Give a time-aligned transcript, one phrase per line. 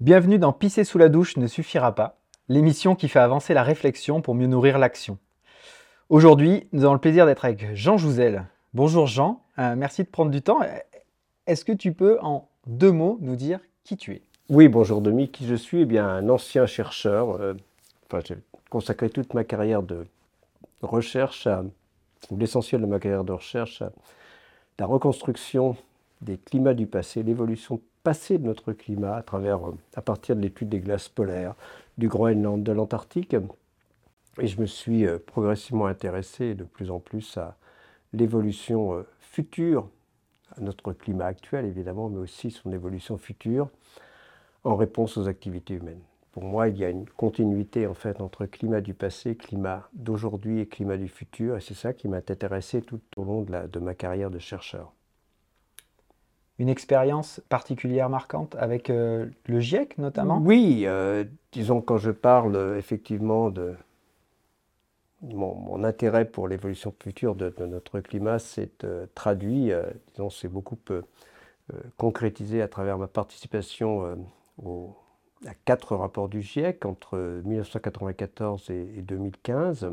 [0.00, 2.16] Bienvenue dans Pisser sous la douche ne suffira pas,
[2.48, 5.18] l'émission qui fait avancer la réflexion pour mieux nourrir l'action.
[6.08, 8.46] Aujourd'hui, nous avons le plaisir d'être avec Jean Jouzel.
[8.72, 10.60] Bonjour Jean, euh, merci de prendre du temps.
[11.46, 14.22] Est-ce que tu peux en deux mots nous dire qui tu es?
[14.48, 15.82] Oui, bonjour Demi, qui je suis?
[15.82, 17.38] Eh bien, un ancien chercheur.
[17.38, 17.52] Euh,
[18.24, 18.38] j'ai
[18.70, 20.06] consacré toute ma carrière de
[20.80, 21.46] recherche,
[22.34, 23.92] l'essentiel de ma carrière de recherche, à
[24.78, 25.76] la reconstruction
[26.22, 30.40] des climats du passé, l'évolution passé de notre climat à, travers, euh, à partir de
[30.40, 31.54] l'étude des glaces polaires,
[31.98, 33.36] du Groenland, de l'Antarctique.
[34.38, 37.56] Et je me suis euh, progressivement intéressé de plus en plus à
[38.12, 39.88] l'évolution euh, future,
[40.56, 43.68] à notre climat actuel évidemment, mais aussi son évolution future
[44.64, 46.02] en réponse aux activités humaines.
[46.32, 50.60] Pour moi, il y a une continuité en fait entre climat du passé, climat d'aujourd'hui
[50.60, 53.94] et climat du futur, et c'est ça qui m'a intéressé tout au long de ma
[53.94, 54.92] carrière de chercheur
[56.60, 60.38] une expérience particulière marquante avec euh, le GIEC notamment?
[60.44, 63.74] Oui, euh, disons quand je parle euh, effectivement de
[65.22, 69.70] mon, intérêt pour l'évolution future de, notre climat, c'est traduit,
[70.12, 70.78] disons c'est beaucoup
[71.98, 74.16] concrétisé à travers ma participation
[75.46, 79.90] à quatre rapports du GIEC entre 1994 et, et 2015.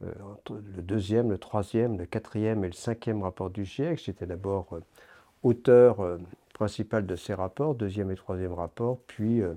[0.00, 4.02] le deuxième, le troisième, le quatrième et le cinquième rapport du GIEC.
[4.04, 4.80] J'étais d'abord
[5.42, 6.18] auteur euh,
[6.54, 9.54] principal de ces rapports, deuxième et troisième rapport, puis euh,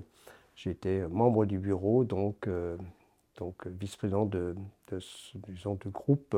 [0.54, 2.76] j'ai été membre du bureau, donc, euh,
[3.66, 4.54] vice-président de,
[4.90, 6.36] de, groupe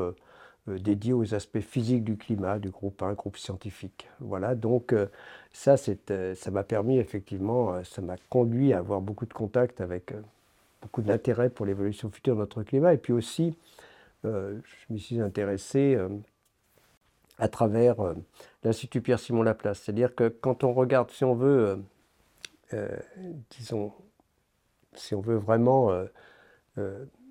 [0.67, 4.09] dédié aux aspects physiques du climat, du groupe 1, groupe scientifique.
[4.21, 4.95] Voilà, donc
[5.53, 10.15] ça, ça m'a permis effectivement, ça m'a conduit à avoir beaucoup de contacts avec
[10.81, 13.55] beaucoup d'intérêt pour l'évolution future de notre climat, et puis aussi,
[14.23, 15.99] je me suis intéressé
[17.39, 18.15] à travers euh,
[18.63, 19.81] l'Institut Pierre-Simon Laplace.
[19.81, 21.77] C'est-à-dire que quand on regarde, si on veut, euh,
[22.75, 22.97] euh,
[23.51, 23.93] disons,
[24.95, 25.91] si on veut vraiment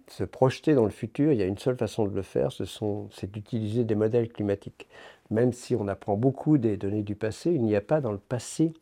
[0.08, 3.31] se projeter dans le futur, il y a une seule façon de le faire, c'est
[3.31, 4.90] d'utiliser des modèles climatiques.
[5.31, 8.18] Même si on apprend beaucoup des données du passé, il n'y a pas dans le
[8.18, 8.74] passé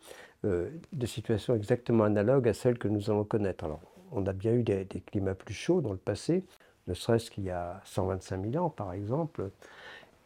[0.44, 3.66] de situations exactement analogues à celles que nous allons connaître.
[3.66, 6.44] Alors, on a bien eu des climats plus chauds dans le passé,
[6.88, 9.52] ne serait-ce qu'il y a 125 000 ans, par exemple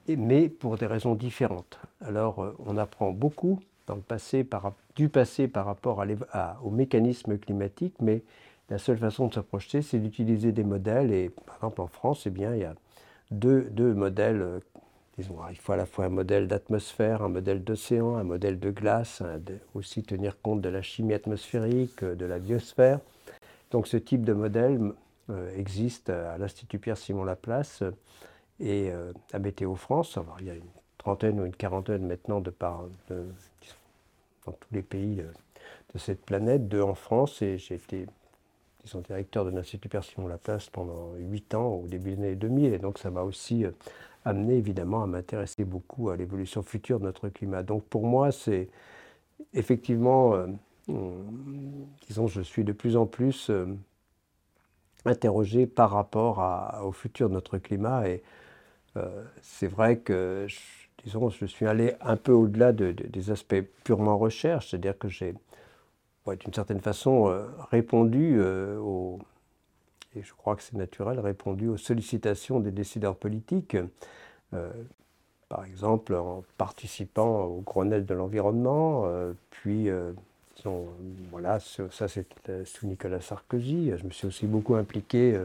[0.08, 1.80] mais pour des raisons différentes.
[2.02, 4.48] Alors, euh, on apprend beaucoup dans le passé
[4.96, 8.24] du passé par rapport à, au mécanisme climatique, mais
[8.70, 11.12] la seule façon de se projeter, c'est d'utiliser des modèles.
[11.12, 12.76] Et par exemple, en France, eh bien, il y a
[13.32, 14.42] deux, modèles.
[14.42, 14.60] Euh,
[15.18, 18.72] disons, il faut à la fois un modèle d'atmosphère, un modèle d'océan, un modèle de
[18.72, 19.22] glace,
[19.74, 23.00] aussi tenir compte de la chimie atmosphérique, euh, de la biosphère.
[23.72, 24.80] Donc ce type de modèle
[25.58, 27.84] existe à l'Institut Pierre-Simon Laplace
[28.60, 30.18] et euh, à Météo France.
[30.40, 30.64] il y a une
[30.98, 35.28] trentaine ou une quarantaine maintenant de par dans tous les pays de,
[35.98, 38.06] cette planète, deux en France, et j'ai été
[38.84, 42.80] disons, directeur de l'Institut Persimon Laplace pendant huit ans au début des années 2000, et
[42.80, 43.72] donc ça m'a aussi euh,
[44.26, 47.64] amené évidemment à m'intéresser beaucoup à l'évolution future de notre climat.
[47.64, 48.68] Donc pour moi, c'est
[49.54, 50.48] effectivement, euh,
[52.08, 53.50] disons, je suis de plus en plus
[55.06, 56.44] interrogé par rapport
[56.84, 58.45] au futur de notre climat et euh,
[59.42, 60.58] c'est vrai que, je,
[61.04, 65.36] disons, je suis allé un peu au-delà des aspects purement recherche, c'est-à-dire que j'ai,
[66.26, 69.20] d'une certaine façon, euh, répondu euh, aux,
[70.16, 73.78] et je crois que c'est naturel, répondu aux sollicitations des décideurs politiques.
[75.50, 79.06] par exemple, en participant au Grenelle de l'environnement,
[79.52, 79.90] puis
[81.32, 82.26] voilà, ça c'est
[82.64, 83.92] sous Nicolas Sarkozy.
[83.98, 85.38] Je me suis aussi beaucoup impliqué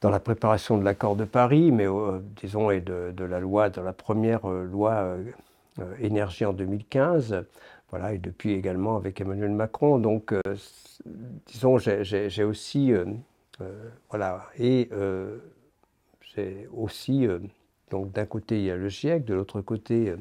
[0.00, 3.82] dans la préparation de l'accord de Paris, mais euh, disons, et de, la loi, dans
[3.82, 7.44] la première euh, loi euh, énergie en 2015,
[7.90, 9.98] voilà, et depuis également avec Emmanuel Macron.
[9.98, 10.32] Donc,
[11.46, 12.92] disons, j'ai aussi,
[14.10, 14.88] voilà, et
[16.20, 17.26] j'ai aussi,
[17.90, 20.14] donc d'un côté il y a le GIEC, de l'autre côté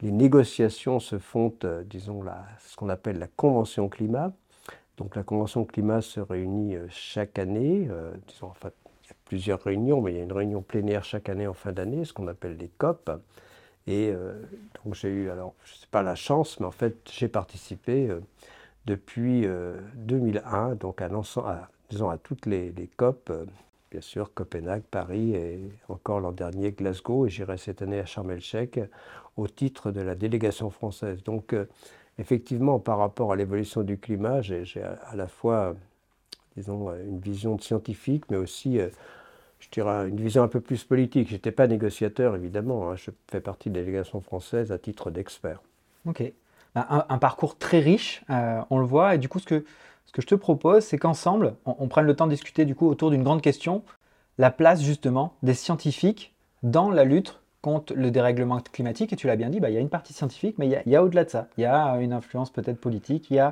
[0.00, 1.54] les négociations se font,
[1.84, 4.32] disons, la, ce qu'on appelle la Convention climat.
[4.96, 7.88] Donc la Convention climat se réunit chaque année,
[8.26, 8.74] disons, en fait,
[9.26, 12.12] plusieurs réunions, mais il y a une réunion plénière chaque année en fin d'année, ce
[12.12, 13.10] qu'on appelle les COP.
[13.86, 14.34] Et euh,
[14.84, 18.20] donc j'ai eu, alors je sais pas la chance, mais en fait j'ai participé euh,
[18.86, 19.46] depuis
[19.96, 21.08] 2001, euh, donc à,
[22.22, 23.32] toutes les, COP,
[23.90, 28.30] bien sûr Copenhague, Paris et encore l'an dernier Glasgow, et j'irai cette année à Sharm
[28.30, 28.80] el-Sheikh
[29.36, 31.22] au titre de la délégation française.
[31.22, 31.54] Donc
[32.18, 35.74] effectivement, par rapport à l'évolution du climat, j'ai à la fois
[36.56, 38.80] disons, une vision scientifique, mais aussi
[39.58, 41.28] je dirais, une vision un peu plus politique.
[41.28, 42.90] Je n'étais pas négociateur, évidemment.
[42.90, 42.96] Hein.
[42.96, 45.60] Je fais partie de la délégation française à titre d'expert.
[46.06, 46.22] Ok.
[46.74, 49.14] un, parcours très riche, on le voit.
[49.14, 49.64] Et du coup, ce que,
[50.06, 52.88] ce que je te propose, c'est qu'ensemble, on, prenne le temps de discuter du coup
[52.88, 53.82] autour d'une grande question,
[54.38, 59.12] la place justement des scientifiques dans la lutte contre le dérèglement climatique.
[59.12, 60.96] Et tu l'as bien dit, bah, il y a une partie scientifique, mais il y
[60.96, 61.48] a, au-delà de ça.
[61.58, 63.50] Il y a une influence peut-être politique, il y a euh,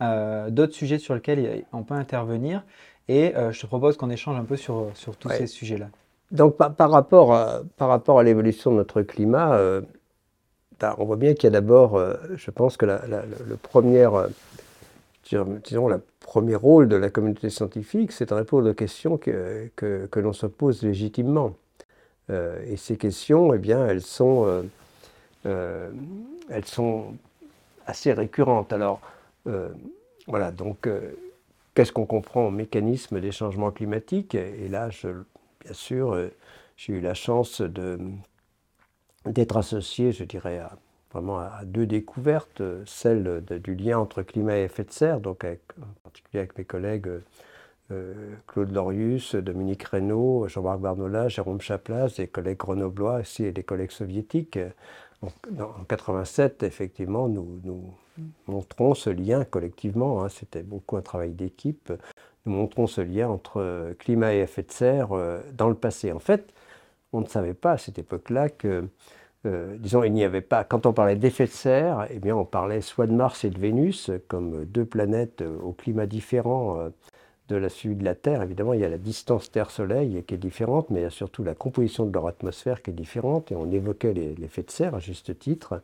[0.00, 2.62] d'autres sujets sur lesquels on peut intervenir.
[3.08, 5.88] Et euh, je te propose qu'on échange un peu sur, sur tous ces sujets-là.
[6.32, 9.80] Donc par, rapport à, par rapport à l'évolution de notre climat, euh,
[10.80, 12.02] bah, on voit bien qu'il y a d'abord,
[12.34, 14.08] je pense que le premier,
[15.24, 20.06] disons, le premier rôle de la communauté scientifique, c'est de répondre aux questions que, que,
[20.06, 21.54] que l'on se pose légitimement.
[22.28, 24.64] et ces questions, eh bien, elles sont,
[25.44, 27.14] elles sont
[27.86, 28.72] assez récurrentes.
[28.72, 29.00] Alors,
[29.46, 29.70] euh,
[30.26, 31.12] voilà, donc euh,
[31.74, 34.34] qu'est-ce qu'on comprend au mécanisme des changements climatiques?
[34.34, 35.08] Et là, je,
[35.60, 36.28] bien sûr, euh,
[36.76, 37.62] j'ai eu la chance
[39.24, 40.76] d'être associé, je dirais, à,
[41.12, 45.86] vraiment à deux découvertes, celle du lien entre climat et effet de serre, donc en
[46.02, 47.08] particulier avec mes collègues
[48.48, 53.92] Claude Lorius, Dominique Reynaud, Jean-Marc Barnola, Jérôme Chaplas, des collègues grenoblois aussi et des collègues
[53.92, 54.58] soviétiques.
[55.22, 57.60] En, 1987, effectivement, nous,
[58.46, 61.92] montrons ce lien collectivement, hein, c'était beaucoup un travail d'équipe,
[62.44, 66.12] nous montrons ce lien entre climat et effet de serre euh, dans le passé.
[66.12, 66.52] En fait,
[67.12, 68.88] on ne savait pas à cette époque-là que,
[69.46, 72.44] euh, disons, il n'y avait pas, quand on parlait d'effet de serre, eh bien, on
[72.44, 76.90] parlait soit de Mars et de Vénus comme deux planètes au climat différent euh,
[77.48, 78.42] de la suite de la Terre.
[78.42, 81.44] Évidemment, il y a la distance Terre-Soleil qui est différente, mais il y a surtout
[81.44, 83.52] la composition de leur atmosphère qui est différente.
[83.52, 85.80] Et on évoquait l'effet de serre à juste titre,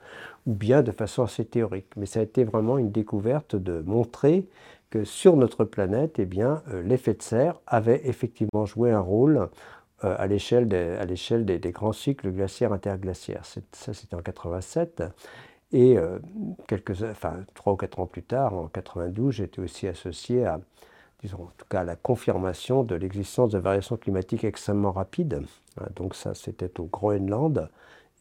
[0.47, 1.87] ou bien de façon assez théorique.
[1.97, 4.47] Mais ça a été vraiment une découverte de montrer
[4.91, 9.49] que sur notre planète, eh bien, euh, l'effet de serre avait effectivement joué un rôle
[10.05, 13.45] euh, à l'échelle des, des, grands cycles glaciaires interglaciaires.
[13.45, 15.03] Ça, c'était en 87.
[15.73, 16.19] Et euh,
[16.69, 20.61] quelques, enfin, trois ou quatre ans plus tard, en 92, j'étais aussi associé à
[21.23, 25.43] disons, en tout cas la confirmation de l'existence de variations climatiques extrêmement rapides.
[25.81, 27.69] Hein, donc ça, c'était au Groenland.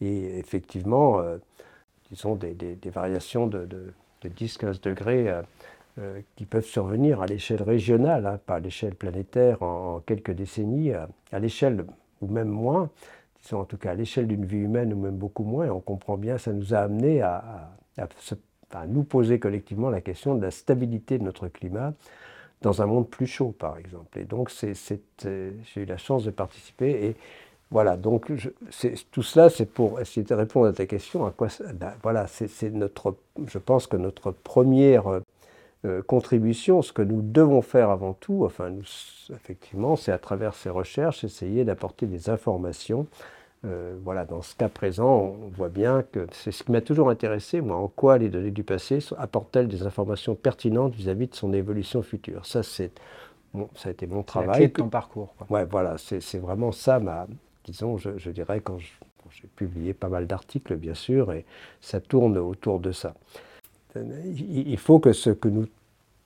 [0.02, 1.38] Et effectivement, euh,
[2.10, 3.94] disons, des, variations de,
[4.24, 5.42] 10-15 degrés euh,
[6.00, 10.94] euh, qui peuvent survenir à l'échelle régionale, hein, pas à l'échelle planétaire en, quelques décennies,
[10.94, 11.86] à, l'échelle
[12.22, 12.90] ou même moins,
[13.42, 15.70] disons en tout cas à l'échelle d'une vie humaine ou même beaucoup moins.
[15.70, 20.42] on comprend bien, ça nous a amené à, à nous poser collectivement la question de
[20.42, 21.94] la stabilité de notre climat
[22.62, 24.20] dans un monde plus chaud, par exemple.
[24.20, 27.06] Et donc, euh, j'ai eu la chance de participer.
[27.06, 27.16] Et
[27.72, 28.32] voilà, donc
[29.12, 31.26] tout cela, c'est pour essayer de répondre à ta question.
[31.26, 33.16] À quoi, ben, voilà, c'est, notre,
[33.48, 35.22] je pense que notre première
[35.86, 38.84] euh, contribution, ce que nous devons faire avant tout, enfin, nous,
[39.34, 43.08] effectivement, c'est à travers ces recherches, essayer d'apporter des informations
[43.64, 47.12] euh, voilà, dans ce cas présent, on voit bien que c'est ce qui m'a toujours
[47.12, 51.54] intéressé, moi, en quoi les données du passé apportent-elles des informations pertinentes vis-à-vis de son
[51.54, 52.46] évolution future?
[52.46, 52.92] Ça, c'est,
[53.76, 54.48] ça a été mon travail.
[54.48, 55.36] La clé de ton parcours.
[55.38, 55.48] Quoi.
[55.52, 57.28] Ouais, voilà, c'est, vraiment ça, ma,
[57.64, 61.46] disons, je, dirais, quand j'ai publié pas mal d'articles, bien sûr, et
[61.82, 63.14] ça tourne autour de ça.
[63.96, 65.68] Il faut que ce que nous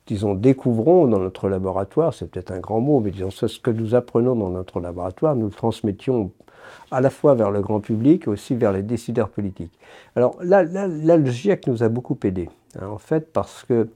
[0.08, 3.96] disons, découvrons dans notre laboratoire, c'est peut-être un grand mot, mais disons, ce que nous
[3.96, 6.32] apprenons dans notre laboratoire, nous le transmettions
[6.92, 9.74] à la fois vers le grand public et aussi vers les décideurs politiques.
[10.16, 13.88] Alors là, là, le GIEC nous a beaucoup aidé, hein, en fait, parce que...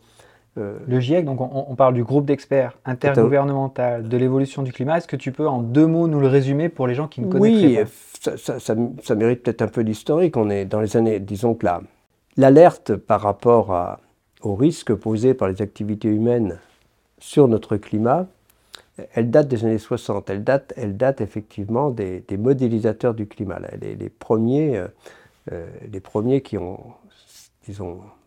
[0.58, 4.98] Euh, le GIEC, donc on, parle du groupe d'experts intergouvernemental de l'évolution du climat.
[4.98, 7.32] Est-ce que tu peux en deux mots nous le résumer pour les gens qui ne
[7.32, 8.32] connaissent pas?
[8.32, 10.36] Oui, ça, ça, mérite peut-être un peu d'historique.
[10.38, 11.68] On est dans les années, disons que
[12.36, 14.00] l'alerte par rapport à,
[14.42, 16.60] aux risques posés par les activités humaines
[17.20, 18.28] sur notre climat
[19.14, 20.30] elle date des années 60.
[20.30, 23.60] Elle date, elle date effectivement des, modélisateurs du climat.
[23.82, 24.88] Les, premiers, euh,
[25.52, 26.80] euh, les premiers qui ont,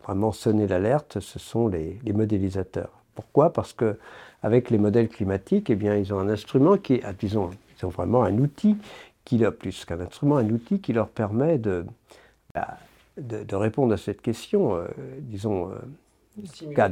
[0.04, 2.90] vraiment sonné l'alerte, ce sont les, modélisateurs.
[3.14, 3.52] Pourquoi?
[3.52, 3.98] Parce que
[4.42, 7.90] avec les modèles climatiques, eh bien, ils ont un instrument qui ah, disons, ils ont
[7.90, 8.76] vraiment un outil
[9.24, 11.84] qui leur, plus qu'un instrument, un outil qui leur permet de,
[12.54, 12.78] bah,
[13.52, 14.86] répondre à cette question, euh,
[15.20, 15.70] disons,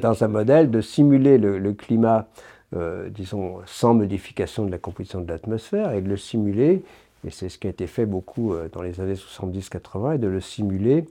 [0.01, 2.29] dans un modèle, de simuler le climat
[2.77, 6.85] euh, disons, sans modification de la composition de l'atmosphère et de le simuler,
[7.27, 10.29] et c'est ce qui a été fait beaucoup euh, dans les années 70-80, et de
[10.29, 11.05] le simuler,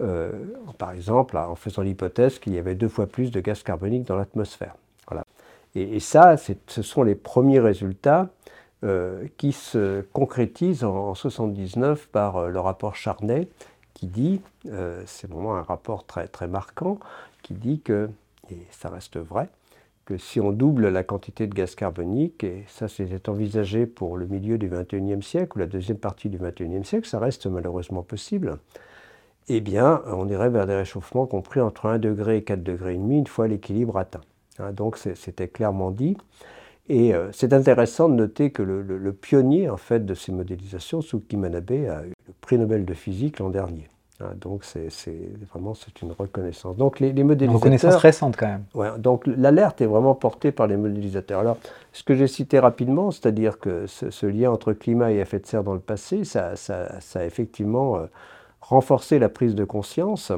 [0.00, 0.32] euh,
[0.78, 4.16] par exemple, en faisant l'hypothèse qu'il y avait deux fois plus de gaz carbonique dans
[4.16, 4.74] l'atmosphère.
[5.06, 5.24] Voilà.
[5.76, 8.30] Et, ça, ce sont les premiers résultats
[9.36, 13.48] qui se concrétisent en, 1979 par le rapport Charnay,
[13.96, 14.42] qui dit,
[15.06, 16.98] c'est vraiment un rapport très, très marquant,
[17.42, 18.10] qui dit que,
[18.50, 19.48] et ça reste vrai,
[20.04, 24.26] que si on double la quantité de gaz carbonique, et ça c'était envisagé pour le
[24.26, 28.58] milieu du XXIe siècle ou la deuxième partie du XXIe siècle, ça reste malheureusement possible,
[29.48, 32.98] eh bien, on irait vers des réchauffements compris entre 1 degré et 4 degrés et
[32.98, 34.22] demi une fois l'équilibre atteint.
[34.58, 36.16] Hein, donc c'était clairement dit.
[36.88, 41.36] Et euh, c'est intéressant de noter que le, pionnier en fait de ces modélisations, Suki
[41.36, 43.88] Manabe, a eu le prix Nobel de physique l'an dernier.
[44.20, 44.88] Hein, donc c'est
[45.50, 46.76] vraiment c'est une reconnaissance.
[46.76, 47.50] Donc les, modélisateurs.
[47.50, 48.64] Une reconnaissance récente quand même.
[48.74, 51.40] Ouais, donc l'alerte est vraiment portée par les modélisateurs.
[51.40, 51.58] Alors
[51.92, 55.64] ce que j'ai cité rapidement, c'est-à-dire que ce, lien entre climat et effet de serre
[55.64, 58.06] dans le passé, ça, ça, ça a effectivement euh,
[58.60, 60.32] renforcé la prise de conscience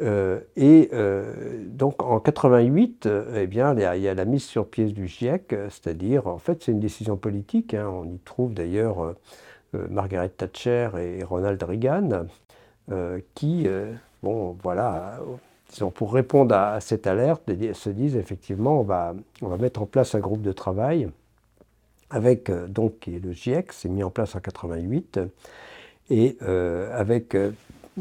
[0.00, 1.32] euh, et euh,
[1.66, 5.54] donc en 88, euh, eh bien, il y, a, la mise sur pied du GIEC,
[5.70, 7.74] c'est-à-dire, en fait, c'est une décision politique.
[7.74, 7.88] Hein.
[7.88, 9.14] on y trouve d'ailleurs
[9.90, 12.26] Margaret Thatcher et Ronald Reagan,
[13.34, 13.66] qui,
[14.22, 15.18] bon, voilà,
[15.94, 19.14] pour répondre à, cette alerte, se disent effectivement, on va,
[19.58, 21.08] mettre en place un groupe de travail
[22.10, 25.20] avec, donc, le GIEC, c'est mis en place en 88,
[26.10, 27.34] et avec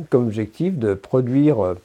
[0.10, 1.76] comme objectif de produire, euh,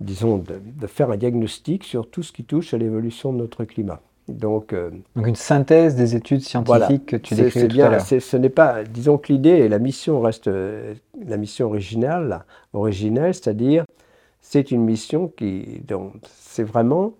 [0.00, 4.00] disons, de, faire un diagnostic sur tout ce qui touche à l'évolution de notre climat.
[4.28, 8.00] Donc, euh, Donc, une synthèse des études scientifiques que tu décris tout à l'heure.
[8.00, 10.94] Ce n'est pas, disons que l'idée et la mission reste euh,
[11.26, 13.84] la mission originale, originelle, c'est-à-dire
[14.40, 15.82] c'est une mission qui,
[16.24, 17.14] c'est vraiment,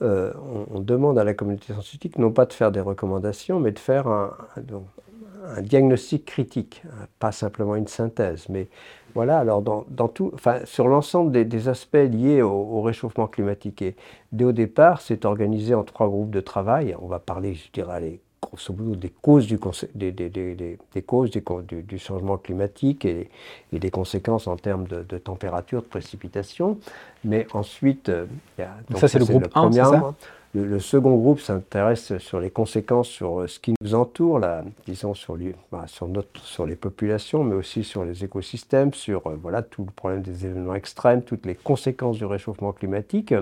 [0.00, 4.06] on, demande à la communauté scientifique non pas de faire des recommandations, mais de faire
[4.08, 4.30] un,
[5.56, 6.82] un diagnostic critique,
[7.18, 8.68] pas simplement une synthèse, mais
[9.14, 13.82] voilà, alors dans, tout, enfin, sur l'ensemble des, aspects liés au, réchauffement climatique.
[13.82, 13.96] Et
[14.32, 16.94] dès au départ, c'est organisé en trois groupes de travail.
[17.00, 19.58] On va parler, je dirais, grosso modo, des causes du,
[19.94, 23.28] des, des, des, causes du, changement climatique et,
[23.72, 26.78] des conséquences en termes de, température, de précipitation.
[27.24, 28.26] Mais ensuite, euh,
[28.58, 30.14] il y a, donc ça, c'est le groupe 1, c'est ça
[30.54, 34.40] le, second groupe s'intéresse sur les conséquences sur euh, ce qui nous entoure,
[34.86, 35.36] disons sur,
[35.70, 40.22] bah, sur, les populations, mais aussi sur les écosystèmes, sur euh, voilà, tout le problème
[40.22, 43.32] des événements extrêmes, toutes les conséquences du réchauffement climatique,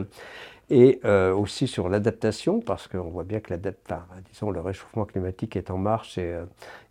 [0.71, 5.79] et euh, aussi sur l'adaptation, parce qu'on voit bien que le réchauffement climatique est en
[5.79, 6.37] marche et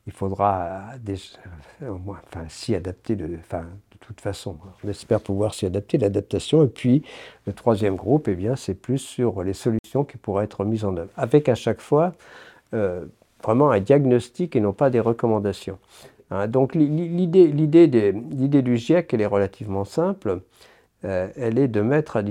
[0.07, 0.81] il faudra
[1.83, 3.37] enfin, s'y adapter de,
[3.99, 4.57] de toute façon.
[4.83, 6.63] On espère pouvoir s'y adapter, l'adaptation.
[6.63, 7.03] Et puis,
[7.45, 11.11] le troisième groupe, eh c'est plus sur les solutions qui pourraient être mises en œuvre,
[11.15, 12.13] avec à chaque fois
[12.73, 13.05] euh,
[13.43, 15.79] vraiment un diagnostic et non pas des recommandations.
[16.31, 20.41] Hein, donc, l'idée, du GIEC, elle est relativement simple.
[21.05, 22.23] Euh, elle est de mettre à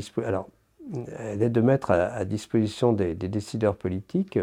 [2.24, 4.38] disposition, des, décideurs politiques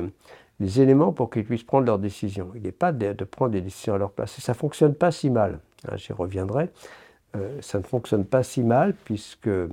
[0.60, 2.52] les éléments pour qu'ils puissent prendre leurs décisions.
[2.56, 4.38] Il n'est pas de, prendre des décisions à leur place.
[4.38, 5.60] Et ça ne fonctionne pas si mal.
[5.88, 6.70] Hein, j'y reviendrai.
[7.36, 9.70] Euh, ça ne fonctionne pas si mal puisque, euh,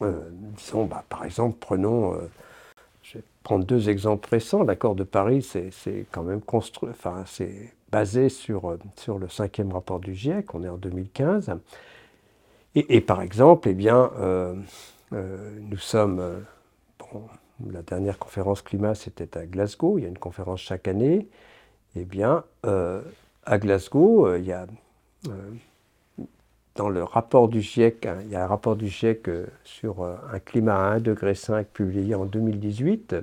[0.00, 2.28] disons, bah, par exemple, prenons, euh,
[3.02, 4.62] je vais prendre deux exemples récents.
[4.62, 10.00] L'accord de Paris, c'est quand même construit, enfin, c'est basé sur, sur le cinquième rapport
[10.00, 11.52] du GIEC, on est en 2015.
[12.74, 14.10] Et, par exemple, eh bien,
[15.12, 16.44] nous sommes,
[16.98, 17.22] bon,
[17.70, 21.28] la dernière conférence climat, c'était à Glasgow, il y a une conférence chaque année.
[21.94, 24.66] Eh bien, à Glasgow, il y a
[26.76, 30.02] dans le rapport du GIEC, hein, il y a un rapport du GIEC euh, sur
[30.02, 33.16] euh, un climat à 1,5 degré publié en 2018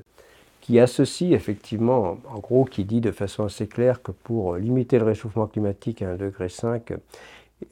[0.62, 5.06] qui associe effectivement, en gros, qui dit de façon assez claire que pour limiter le
[5.06, 6.52] réchauffement climatique à 1,5 degré,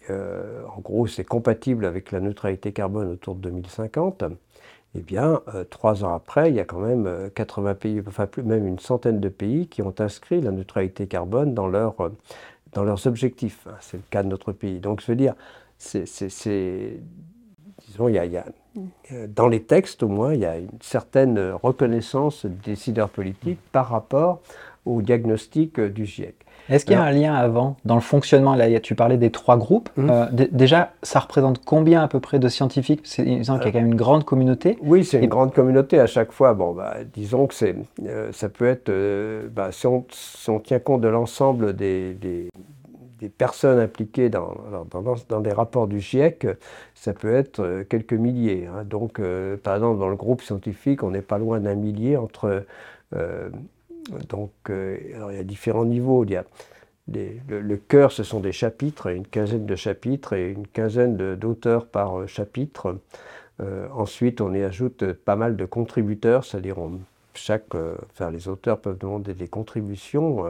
[0.10, 4.24] euh, en gros, c'est compatible avec la neutralité carbone autour de 2050.
[4.96, 8.80] Eh bien, trois ans après, il y a quand même 80 pays, enfin même une
[8.80, 11.96] centaine de pays qui ont inscrit la neutralité carbone dans, leur,
[12.74, 13.68] dans leurs objectifs.
[13.82, 14.80] C'est le cas de notre pays.
[14.80, 15.36] Donc, veux dire,
[15.80, 17.00] c'est,
[17.88, 18.46] disons, il y, a,
[19.28, 23.90] dans les textes au moins, il y a une certaine reconnaissance des décideurs politiques par
[23.90, 24.42] rapport
[24.86, 26.46] au diagnostic du GIEC.
[26.70, 29.58] Est-ce qu'il y a un lien avant dans le fonctionnement Là, tu parlais des trois
[29.58, 29.90] groupes.
[29.98, 30.10] Hum.
[30.10, 33.02] Euh, déjà, ça représente combien à peu près de scientifiques?
[33.04, 34.78] C'est qu'il y a quand même une grande communauté.
[34.82, 36.54] Oui, c'est une grande communauté à chaque fois.
[36.54, 40.06] Bon, bah, disons que c'est, euh, ça peut être, euh, bah, si, on,
[40.60, 42.50] tient compte de l'ensemble des, des
[43.28, 44.56] personnes impliquées dans,
[44.90, 46.48] dans, des rapports du GIEC,
[46.96, 48.68] ça peut être euh, quelques milliers.
[48.68, 48.86] Hein.
[48.86, 52.66] Donc, euh, par exemple, dans le groupe scientifique, on n'est pas loin d'un millier entre.
[53.14, 53.50] Euh,
[54.30, 56.24] donc, alors il y a différents niveaux.
[56.24, 56.46] Il y a
[57.12, 62.28] le, cœur, ce sont des chapitres, une quinzaine de chapitres et une quinzaine d'auteurs par
[62.28, 62.98] chapitre.
[63.94, 67.00] ensuite, on y ajoute pas mal de contributeurs, c'est-à-dire on
[67.34, 67.76] chaque,
[68.12, 70.46] enfin, les auteurs peuvent demander des contributions.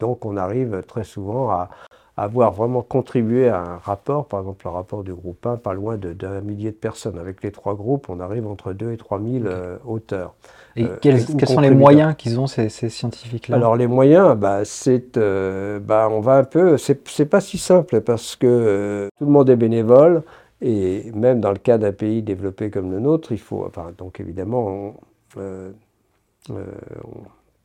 [0.00, 1.70] donc on arrive très souvent à,
[2.16, 5.96] avoir vraiment contribué à un rapport, par exemple le rapport du groupe 1, pas loin
[5.96, 7.18] d'un millier de personnes.
[7.18, 9.44] Avec les trois groupes, on arrive entre 2 et 3 000
[9.84, 10.34] auteurs.
[10.76, 13.56] Et quels, sont les moyens qu'ils ont, ces, scientifiques-là?
[13.56, 18.36] Alors les moyens, bah, c'est, bah, on va un peu, c'est pas si simple parce
[18.36, 20.22] que tout le monde est bénévole.
[20.60, 24.18] Et même dans le cas d'un pays développé comme le nôtre, il faut, enfin, donc
[24.18, 24.94] évidemment,
[25.36, 25.72] euh,
[26.50, 26.66] euh,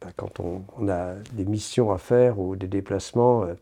[0.01, 3.53] ben, quand on, a des missions à faire ou des déplacements, euh,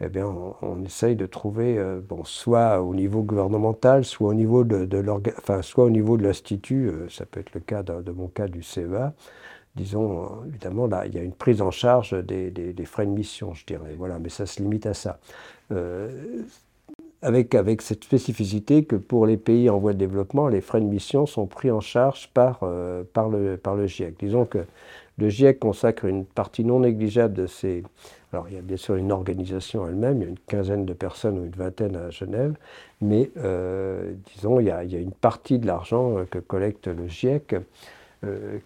[0.00, 0.26] eh bien,
[0.62, 1.82] on, essaye de trouver,
[2.24, 4.88] soit au niveau gouvernemental, soit au niveau de,
[5.38, 8.62] enfin, soit au niveau de l'institut, ça peut être le cas de, mon cas du
[8.62, 9.12] CEA.
[9.74, 13.54] Disons, évidemment, là, il y a une prise en charge des, des, frais de mission,
[13.54, 13.96] je dirais.
[13.98, 15.18] Voilà, mais ça se limite à ça
[17.22, 21.26] avec, cette spécificité que pour les pays en voie de développement, les frais de mission
[21.26, 24.18] sont pris en charge par, euh, le, GIEC.
[24.20, 24.58] Disons que
[25.18, 27.82] le GIEC consacre une partie non négligeable de ces...
[28.32, 30.92] Alors il y a bien sûr une organisation elle-même, il y a une quinzaine de
[30.92, 32.54] personnes ou une vingtaine à Genève,
[33.00, 37.60] mais euh, disons il y, a, une partie de l'argent que collecte le GIEC euh,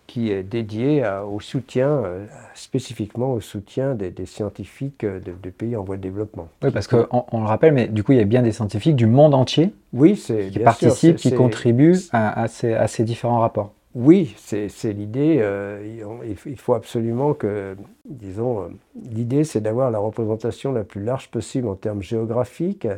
[0.07, 5.99] qui est dédié au soutien, euh, spécifiquement au soutien des, scientifiques de, pays en voie
[5.99, 6.49] de développement.
[6.63, 8.97] Oui, parce qu'on on le rappelle, mais du coup, il y a bien des scientifiques
[8.97, 13.73] du monde entier oui, qui participent, qui contribuent à, ces, à, ces, différents rapports.
[13.95, 15.37] Oui, c'est l'idée.
[15.41, 18.71] Euh, il faut absolument que, disons,
[19.11, 22.89] l'idée, c'est d'avoir la représentation la plus large possible en termes géographiques.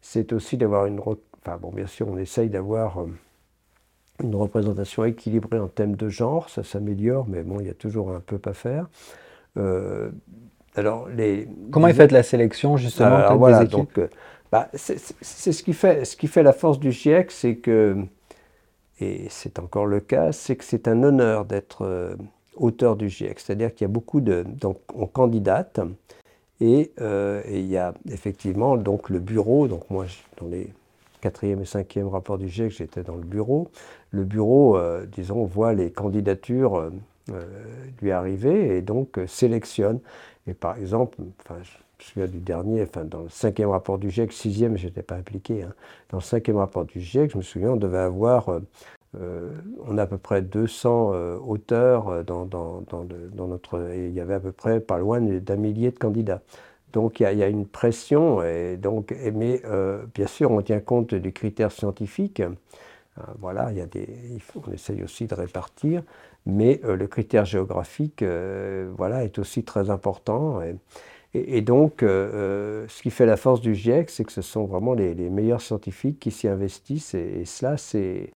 [0.00, 1.00] C'est aussi d'avoir une...
[1.00, 3.04] Enfin, bon, bien sûr, on essaye d'avoir
[4.22, 8.10] une représentation équilibrée en thème de genre, ça s'améliore, mais bon, il y a toujours
[8.10, 8.88] un peu à faire.
[9.56, 10.10] Euh,
[10.74, 14.08] alors, les, Comment est faite la sélection justement voilà, donc, euh,
[14.52, 14.98] bah, c'est
[15.52, 17.96] ce qui fait ce qui fait la force du GIEC, c'est que
[19.00, 22.16] et c'est encore le cas, c'est que c'est un honneur d'être euh,
[22.56, 23.38] auteur du GIEC.
[23.38, 25.80] C'est-à-dire qu'il y a beaucoup de donc on candidate
[26.60, 29.68] et, et, il y a effectivement donc le bureau.
[29.68, 30.06] Donc moi,
[30.40, 30.70] dans les
[31.20, 33.68] quatrième et cinquième rapport du GIEC, j'étais dans le bureau.
[34.10, 36.90] Le bureau, euh, disons, voit les candidatures euh,
[37.32, 37.44] euh,
[38.00, 40.00] lui arriver et donc sélectionne.
[40.46, 44.10] Et par exemple, enfin, je me souviens du dernier, enfin, dans le cinquième rapport du
[44.10, 45.62] GIEC, sixième, je n'étais pas impliqué.
[45.62, 45.74] Hein.
[46.10, 48.48] Dans le cinquième rapport du GIEC, je me souviens, on devait avoir,
[49.18, 54.34] on a à peu près 200 auteurs dans, dans, dans, notre, et il y avait
[54.34, 56.40] à peu près pas loin d'un millier de candidats.
[56.92, 61.14] Donc il y, a, une pression, et donc, mais euh, bien sûr on tient compte
[61.14, 62.40] des critères scientifiques.
[62.40, 64.08] Euh, voilà, il y a des,
[64.54, 66.02] on essaye aussi de répartir,
[66.46, 68.22] mais euh, le critère géographique
[68.96, 70.60] voilà, est aussi très important.
[71.34, 75.14] Et, donc ce qui fait la force du GIEC, c'est que ce sont vraiment les,
[75.14, 78.32] meilleurs scientifiques qui s'y investissent, et, cela c'est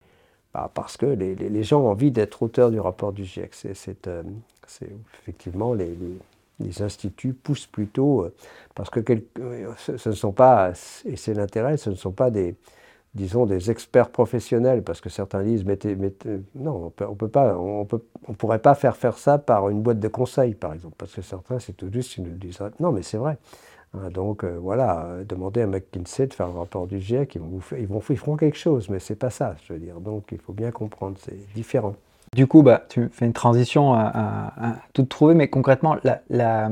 [0.52, 3.54] bah, parce que les, gens ont envie d'être auteurs du rapport du GIEC.
[3.54, 4.90] C'est
[5.22, 5.96] effectivement les
[6.80, 8.34] instituts poussent plutôt, euh,
[8.74, 9.00] parce que
[9.76, 10.72] ce, ne sont pas,
[11.04, 12.56] et c'est l'intérêt, ce ne sont pas des,
[13.14, 15.96] disons, des experts professionnels, parce que certains disent, mettez,
[16.54, 20.72] non, on peut, on pourrait pas faire faire ça par une boîte de conseil, par
[20.72, 23.38] exemple, parce que certains, c'est tout juste une disent, non, mais c'est vrai.
[23.94, 27.40] Hein, donc euh, voilà, euh, demandez à McKinsey de faire un rapport du GIEC, ils,
[27.40, 30.00] vont ils, vont, ils feront quelque chose, mais c'est pas ça, je veux dire.
[30.00, 31.94] Donc il faut bien comprendre, c'est différent.
[32.34, 35.96] Du coup, bah, tu fais une transition à, tout trouver, mais concrètement,
[36.30, 36.70] la,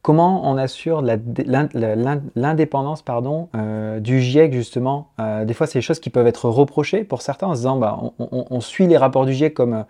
[0.00, 5.08] comment on assure l'indépendance pardon, euh, du GIEC, justement?
[5.20, 7.76] Euh, Des fois, c'est des choses qui peuvent être reprochées pour certains en se disant
[7.76, 9.84] bah, on, suit les rapports du GIEC comme,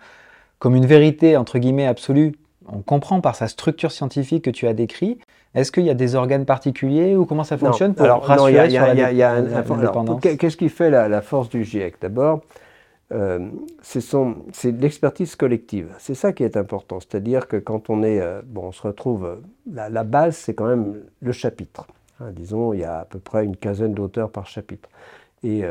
[0.59, 2.33] comme une vérité, entre guillemets, absolue.
[2.67, 5.17] On comprend par sa structure scientifique que tu as décrit.
[5.55, 10.21] Est-ce qu'il y a des organes particuliers ou comment ça fonctionne pour rassurer sur l'indépendance
[10.21, 11.95] Qu'est-ce qui fait la force du GIEC?
[12.01, 12.41] D'abord,
[13.11, 13.49] euh,
[13.81, 15.93] c'est l'expertise collective.
[15.99, 16.99] C'est ça qui est important.
[16.99, 20.67] C'est-à-dire que quand on est, euh, bon, on se retrouve, euh, la, base, c'est quand
[20.67, 21.87] même le chapitre.
[22.19, 24.89] Hein, disons, il y a à peu près une quinzaine d'auteurs par chapitre.
[25.43, 25.63] Et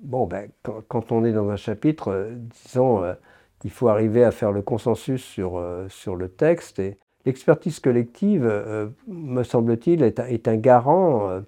[0.00, 0.48] bon, ben,
[0.88, 2.30] quand, on est dans un chapitre,
[2.64, 3.02] disons,
[3.64, 6.78] il faut arriver à faire le consensus sur, sur le texte.
[6.78, 8.50] Et l'expertise collective,
[9.08, 11.42] me semble-t-il, est, est, un garant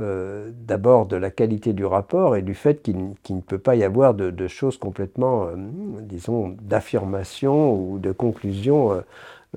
[0.00, 3.84] euh, d'abord de la qualité du rapport et du fait qu'il ne peut pas y
[3.84, 5.56] avoir de, choses complètement, euh,
[6.00, 9.02] disons, d'affirmation ou de conclusion,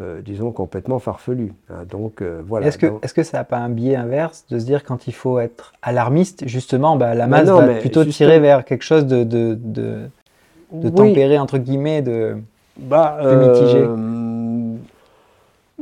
[0.02, 1.54] euh, disons, complètement farfelues.
[1.70, 1.86] Hein.
[1.90, 2.68] donc voilà.
[2.68, 5.14] Est-ce que, est que ça n'a pas un biais inverse de se dire quand il
[5.14, 9.58] faut être alarmiste, justement, bah, la masse va plutôt tirer vers quelque chose de, de,
[9.64, 12.38] de, tempéré, entre guillemets, de,
[12.78, 13.88] bah, mitigé?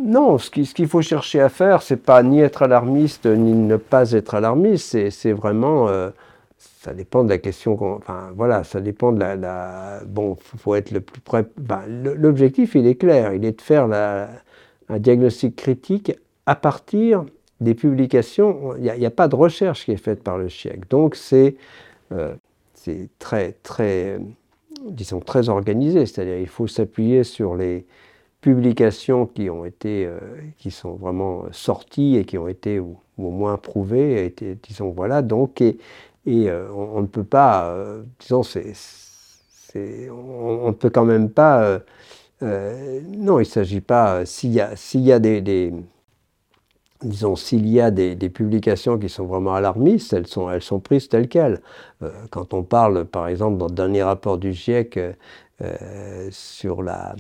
[0.04, 4.12] Non, ce qu'il faut chercher à faire, c'est pas ni être alarmiste ni ne pas
[4.12, 6.10] être alarmiste, c'est vraiment, euh,
[6.58, 7.78] ça dépend de la question.
[7.80, 10.02] Enfin, voilà, ça dépend de la.
[10.08, 11.46] bon, il faut être le plus près.
[11.88, 13.34] L'objectif, il est clair.
[13.34, 13.86] Il est de faire
[14.90, 16.14] un diagnostic critique
[16.48, 17.24] à partir
[17.60, 18.76] des publications.
[18.78, 20.90] Il n'y a, pas de recherche qui est faite par le GIEC.
[20.90, 21.56] Donc, c'est
[22.12, 22.34] euh,
[23.20, 24.20] très, très,
[24.88, 26.08] disons, très organisé.
[26.08, 27.86] C'est-à-dire, il faut s'appuyer sur les
[28.41, 30.19] publications qui ont été, euh,
[30.58, 34.25] qui sont vraiment sorties et qui ont été au moins prouvées.
[34.25, 35.21] Et, disons, voilà.
[35.21, 35.77] Donc, et,
[36.25, 41.82] et euh, on, ne peut pas, euh, disons, c'est, on ne peut quand même pas.
[42.43, 44.25] Euh, non, il s'agit pas.
[44.25, 45.73] S'il y a, y a des,
[47.01, 51.10] disons, s'il y a des, publications qui sont vraiment alarmistes, elles sont, elles sont prises
[51.10, 51.62] telles quelles.
[52.32, 54.99] quand on parle, par exemple, dans le dernier rapport du GIEC
[56.32, 57.15] sur la.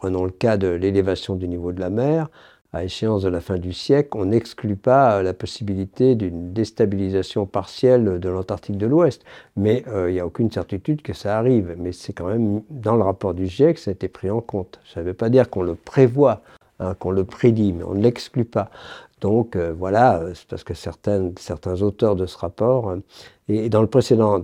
[0.00, 2.28] Prenons le cas de l'élévation du niveau de la mer
[2.72, 7.46] à échéance de la fin du siècle, on n'exclut pas euh, la possibilité d'une déstabilisation
[7.46, 9.24] partielle de l'Antarctique de l'Ouest.
[9.56, 11.74] Mais euh, il n'y a aucune certitude que ça arrive.
[11.78, 14.78] Mais c'est quand même dans le rapport du GIEC, ça a été pris en compte.
[14.92, 16.42] Ça ne veut pas dire qu'on le prévoit,
[16.78, 18.70] hein, qu'on le prédit, mais on ne l'exclut pas.
[19.20, 21.32] Donc euh, voilà, c'est parce que certains,
[21.82, 22.94] auteurs de ce rapport,
[23.48, 24.38] et, dans, le précédent,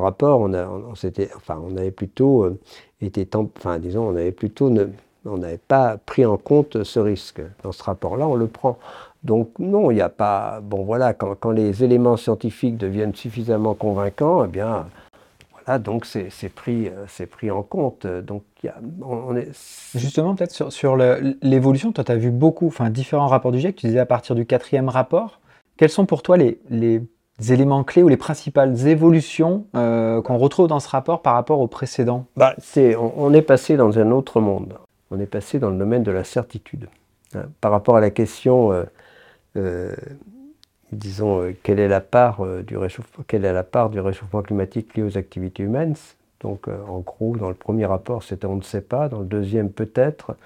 [0.00, 2.58] rapport, on avait plutôt
[3.00, 4.72] été, enfin disons, on avait plutôt
[5.24, 7.40] on n'avait pas pris en compte ce risque.
[7.62, 8.78] Dans ce rapport-là, on le prend.
[9.24, 10.60] Donc non, il n'y a pas...
[10.62, 14.86] Bon voilà, quand, les éléments scientifiques deviennent suffisamment convaincants, eh bien,
[15.52, 16.88] voilà, donc c'est pris,
[17.30, 18.06] pris en compte.
[18.06, 18.44] Donc
[19.02, 19.50] on est...
[19.94, 23.76] Justement, peut-être sur, sur l'évolution, toi tu as vu beaucoup, enfin différents rapports du GIEC,
[23.76, 25.40] tu disais à partir du quatrième rapport.
[25.76, 27.02] Quels sont pour toi les, les
[27.40, 31.66] éléments clés ou les principales évolutions euh, qu'on retrouve dans ce rapport par rapport au
[31.66, 32.26] précédent?
[32.36, 32.54] Bah,
[33.16, 34.74] on, est passé dans un autre monde
[35.10, 36.88] on est passé dans le domaine de la certitude.
[37.34, 38.84] Hein, par rapport à la question, euh,
[39.56, 39.96] euh,
[40.92, 45.02] disons, quelle, est la part, du réchauffement, quelle est la part du réchauffement climatique lié
[45.02, 45.94] aux activités humaines?
[46.40, 49.08] Donc, en gros, dans le premier rapport, c'était on ne sait pas.
[49.08, 50.36] Dans le deuxième, peut-être.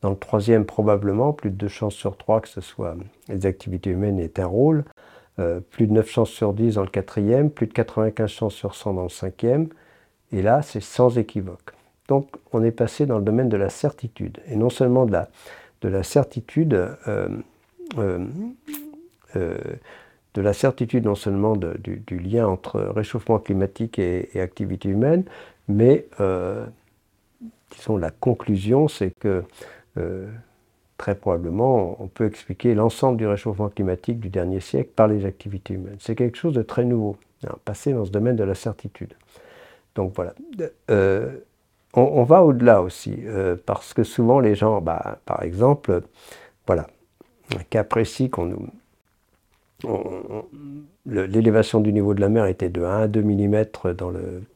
[0.00, 1.34] Dans le troisième, probablement.
[1.34, 2.96] Plus de deux chances sur trois que ce soit
[3.28, 4.84] les activités humaines aient un rôle.
[5.70, 7.50] Plus de 9 chances sur 10 dans le quatrième.
[7.50, 9.68] Plus de 95 chances sur 100 dans le cinquième.
[10.32, 11.72] Et là, c'est sans équivoque.
[12.08, 15.28] Donc on est passé dans le domaine de la certitude, et non seulement de la,
[15.82, 17.28] de la certitude, euh,
[17.98, 18.26] euh,
[19.36, 19.58] euh,
[20.34, 25.24] de la certitude non seulement du, lien entre réchauffement climatique et, activité humaine,
[25.68, 26.06] mais
[27.70, 29.42] disons la conclusion, c'est que
[30.98, 35.74] très probablement on peut expliquer l'ensemble du réchauffement climatique du dernier siècle par les activités
[35.74, 35.96] humaines.
[36.00, 39.14] C'est quelque chose de très nouveau, hein, passer dans ce domaine de la certitude.
[39.94, 40.34] Donc voilà
[41.94, 46.02] on, va au-delà aussi, euh, parce que souvent les gens, bah, par exemple,
[46.66, 46.86] voilà,
[47.56, 48.30] un cas précis.
[51.06, 53.64] L'élévation du niveau de la mer était de 1 à 2 mm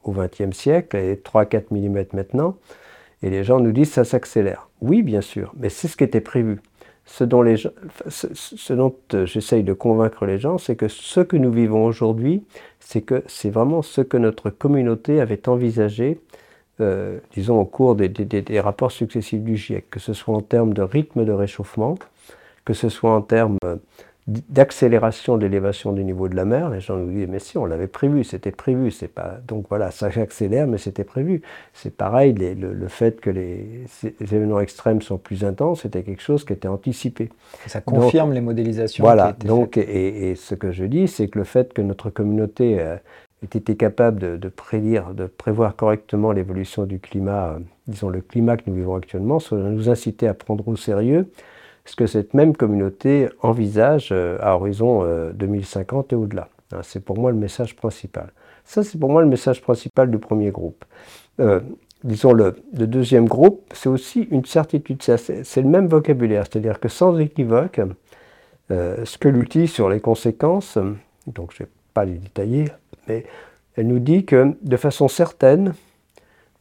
[0.03, 2.57] au XXe siècle et 3-4 mm maintenant.
[3.21, 4.67] Et les gens nous disent ça s'accélère.
[4.83, 6.59] Oui, bien sûr, mais c'est ce qui était prévu.
[7.05, 12.43] Ce dont, euh, j'essaye de convaincre les gens, c'est que ce que nous vivons aujourd'hui,
[12.79, 16.19] c'est vraiment ce que notre communauté avait envisagé
[16.81, 20.81] euh, disons, au cours des, rapports successifs du GIEC, que ce soit en termes de
[20.81, 21.97] rythme de réchauffement,
[22.65, 23.59] que ce soit en termes
[24.27, 26.69] d'accélération de l'élévation du niveau de la mer.
[26.69, 28.89] Les gens nous disent, mais si, on l'avait prévu, c'était prévu.
[28.89, 29.39] C'est pas...
[29.47, 31.41] Donc voilà, ça accélère, mais c'était prévu.
[31.73, 33.85] C'est pareil, le, fait que les,
[34.21, 37.29] événements extrêmes sont plus intenses, c'était quelque chose qui était anticipé.
[37.67, 39.03] Ça confirme les modélisations.
[39.03, 42.95] Voilà, donc, et, ce que je dis, c'est que le fait que notre communauté euh,
[43.43, 48.63] été capable de, prédire, de prévoir correctement l'évolution du climat, euh, disons le climat que
[48.67, 51.29] nous vivons actuellement, ça nous inciter à prendre au sérieux
[51.85, 56.49] ce que cette même communauté envisage euh, à horizon 2050 euh, et au-delà.
[56.71, 58.31] Hein, c'est pour moi le message principal.
[58.63, 60.85] Ça, c'est pour moi le message principal du premier groupe.
[62.03, 67.19] disons le, deuxième groupe, c'est aussi une certitude, c'est le même vocabulaire, c'est-à-dire que sans
[67.19, 67.81] équivoque,
[68.69, 70.77] ce que l'outil sur les conséquences,
[71.27, 72.65] donc je ne vais pas les détailler,
[73.07, 73.25] mais
[73.75, 75.73] elle nous dit que de façon certaine,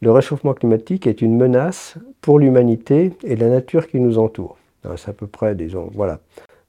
[0.02, 4.58] le réchauffement climatique est une menace pour l'humanité et la nature qui nous entoure.
[4.96, 6.18] C'est à peu près, disons, voilà.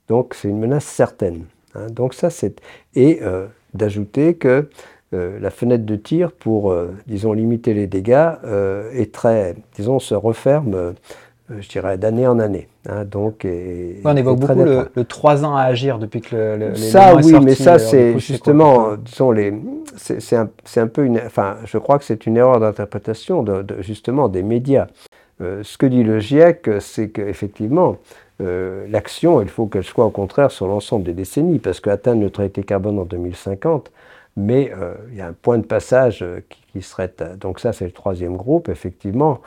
[0.08, 1.45] Donc c'est une menace certaine.
[1.76, 1.88] Hein.
[1.89, 2.60] Donc ça, c'est
[2.95, 4.69] et euh, d'ajouter que
[5.13, 8.32] euh, la fenêtre de tir pour, euh, disons, limiter les dégâts
[8.93, 10.93] est très, disons, se referme
[11.60, 12.67] je dirais, d'année en année.
[12.89, 16.76] Hein, donc, on évoque beaucoup le, le, 3 ans à agir depuis que le, le
[16.76, 19.54] Ça, oui, mais ça, c'est justement, disons, les,
[19.97, 21.19] c'est un, un, peu une.
[21.19, 24.88] Enfin, je crois que c'est une erreur d'interprétation, de, justement, des médias.
[25.41, 27.98] Euh, ce que dit le GIEC, c'est qu'effectivement,
[28.41, 32.63] euh, l'action, il faut qu'elle soit au contraire sur l'ensemble des décennies, parce qu'atteindre neutralité
[32.63, 33.91] carbone en 2050,
[34.36, 34.72] Mais
[35.12, 36.26] il y a un point de passage
[36.72, 37.13] qui, serait...
[37.39, 39.41] Donc ça, c'est le troisième groupe, effectivement.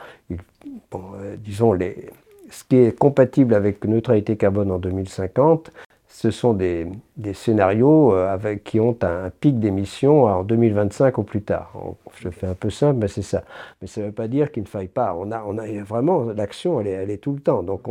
[1.39, 2.09] disons, les,
[2.49, 5.71] ce qui est compatible avec neutralité carbone en 2050,
[6.17, 6.87] ce sont des,
[7.33, 11.71] scénarios euh, avec, qui ont un, pic d'émissions en 2025 ou plus tard.
[12.19, 13.43] Je fais un peu simple, mais c'est ça.
[13.81, 15.15] Mais ça ne veut pas dire qu'il ne faille pas.
[15.15, 17.61] On a, on a vraiment l'action, elle est, elle est tout le temps.
[17.61, 17.83] Donc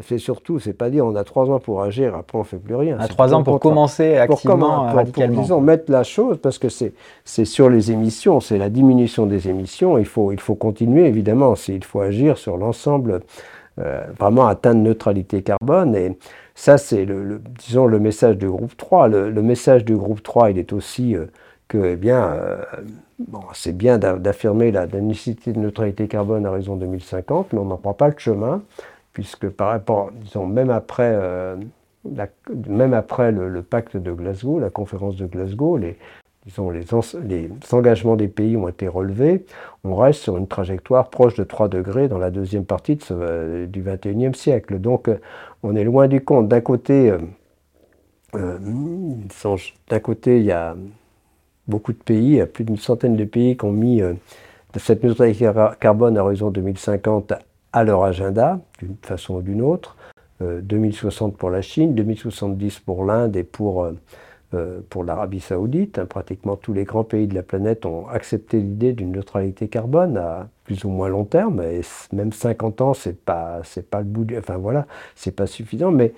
[0.00, 2.74] c'est surtout, c'est pas dire on a trois ans pour agir, après on fait plus
[2.74, 2.98] rien.
[2.98, 5.34] À trois ans pour commencer activement, pour, radicalement.
[5.34, 9.50] Pour, disons, mettre la chose, parce que c'est sur les émissions, c'est la diminution des
[9.50, 9.98] émissions.
[9.98, 11.52] Il faut, il faut continuer évidemment.
[11.68, 13.20] Il faut agir sur l'ensemble.
[13.80, 15.94] Euh, vraiment atteindre neutralité carbone.
[15.94, 16.18] Et
[16.54, 19.08] ça, c'est le, disons, le message du groupe 3.
[19.08, 21.26] Le, message du groupe 3, il est aussi euh,
[21.68, 22.64] que, eh bien, euh,
[23.18, 27.76] bon, c'est bien d'affirmer la, nécessité de neutralité carbone à raison 2050, mais on n'en
[27.76, 28.62] prend pas le chemin,
[29.12, 31.16] puisque par rapport, disons, même après,
[32.66, 35.78] même après le, pacte de Glasgow, la conférence de Glasgow,
[36.72, 39.44] les, engagements des pays ont été relevés,
[39.84, 43.82] on reste sur une trajectoire proche de 3 degrés dans la deuxième partie euh, du
[43.82, 44.78] 21e siècle.
[44.78, 45.18] Donc euh,
[45.62, 46.48] on est loin du compte.
[46.48, 47.14] D'un côté,
[48.34, 48.58] euh,
[50.02, 50.76] côté, il y a
[51.66, 54.00] beaucoup de pays, il y a plus d'une centaine de pays qui ont mis
[54.76, 57.34] cette neutralité carbone à horizon 2050
[57.72, 59.96] à leur agenda, d'une façon ou d'une autre.
[60.40, 63.88] 2060 pour la Chine, 2070 pour l'Inde et pour
[64.54, 66.02] euh, pour l'Arabie saoudite.
[66.04, 70.48] Pratiquement tous les grands pays de la planète ont accepté l'idée d'une neutralité carbone à
[70.64, 71.60] plus ou moins long terme.
[71.60, 71.82] Et
[72.12, 75.90] même 50 ans, c'est pas, c'est pas le bout du, enfin voilà, c'est pas suffisant.
[75.90, 76.14] Mais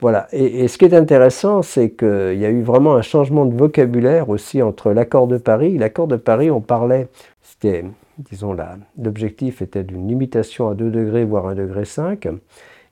[0.00, 0.26] voilà.
[0.32, 4.28] Et, ce qui est intéressant, c'est qu'il y a eu vraiment un changement de vocabulaire
[4.30, 5.76] aussi entre l'accord de Paris.
[5.78, 7.08] L'accord de Paris, on parlait,
[7.42, 7.84] c'était,
[8.18, 8.56] disons,
[8.98, 12.28] l'objectif était d'une limitation à 2 degrés, voire 1 degré 5.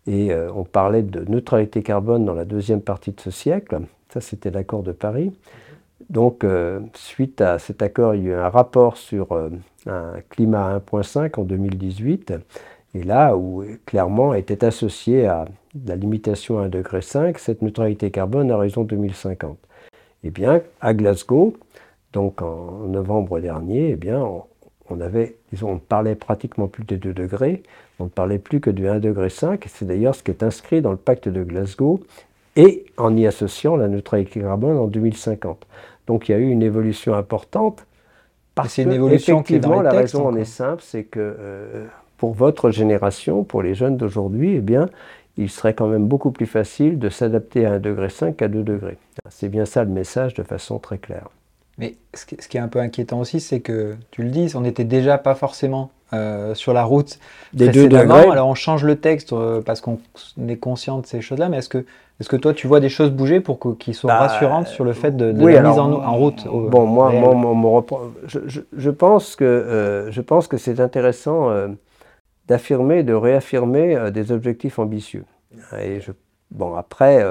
[0.07, 3.81] Et euh, on parlait de neutralité carbone dans la deuxième partie de ce siècle.
[4.15, 5.33] Ça, c'était l'accord de Paris.
[6.09, 9.51] Donc, euh, suite à cet accord, il y a eu un rapport sur euh,
[9.87, 12.33] un climat 1.5 en 2018,
[12.95, 15.47] et là où clairement était associé à
[15.85, 17.01] la limitation à 1,5 degré
[17.39, 19.59] cette neutralité carbone à horizon 2050.
[20.23, 21.57] Eh bien, à Glasgow,
[22.13, 24.45] donc en novembre dernier, eh bien, on,
[24.91, 27.65] on parlait pratiquement plus des 2 degrés,
[27.99, 29.29] on ne parlait plus que du 1,5 degré.
[29.29, 32.01] C'est d'ailleurs ce qui est inscrit dans le pacte de Glasgow
[32.57, 35.67] et en y associant la neutralité carbone en 2050.
[36.07, 37.87] Donc il y a eu une évolution importante.
[38.55, 41.87] Parce une évolution effectivement, la raison en est simple, c'est que euh,
[42.19, 44.89] pour votre génération, pour les jeunes d'aujourd'hui, eh bien,
[45.37, 48.99] il serait quand même beaucoup plus facile de s'adapter à 1,5 degré qu'à 2 degrés.
[49.29, 51.29] C'est bien ça le message de façon très claire.
[51.79, 54.85] Mais ce qui est un peu inquiétant aussi, c'est que, tu le dis, on n'était
[54.85, 57.19] déjà pas forcément euh, sur la route
[57.53, 58.29] des deux degrés.
[58.31, 59.99] Alors on change le texte euh, parce qu'on
[60.47, 61.85] est conscient de ces choses-là, mais est-ce que,
[62.21, 64.93] est que toi tu vois des choses bouger pour qu'ils soient bah, rassurantes sur le
[64.93, 67.85] fait de, la mise en, route Bon, moi, moi,
[68.27, 71.51] je, pense que, euh, je pense que c'est intéressant
[72.47, 75.25] d'affirmer, de réaffirmer des objectifs ambitieux.
[75.81, 76.13] Et je,
[76.51, 77.25] bon, après,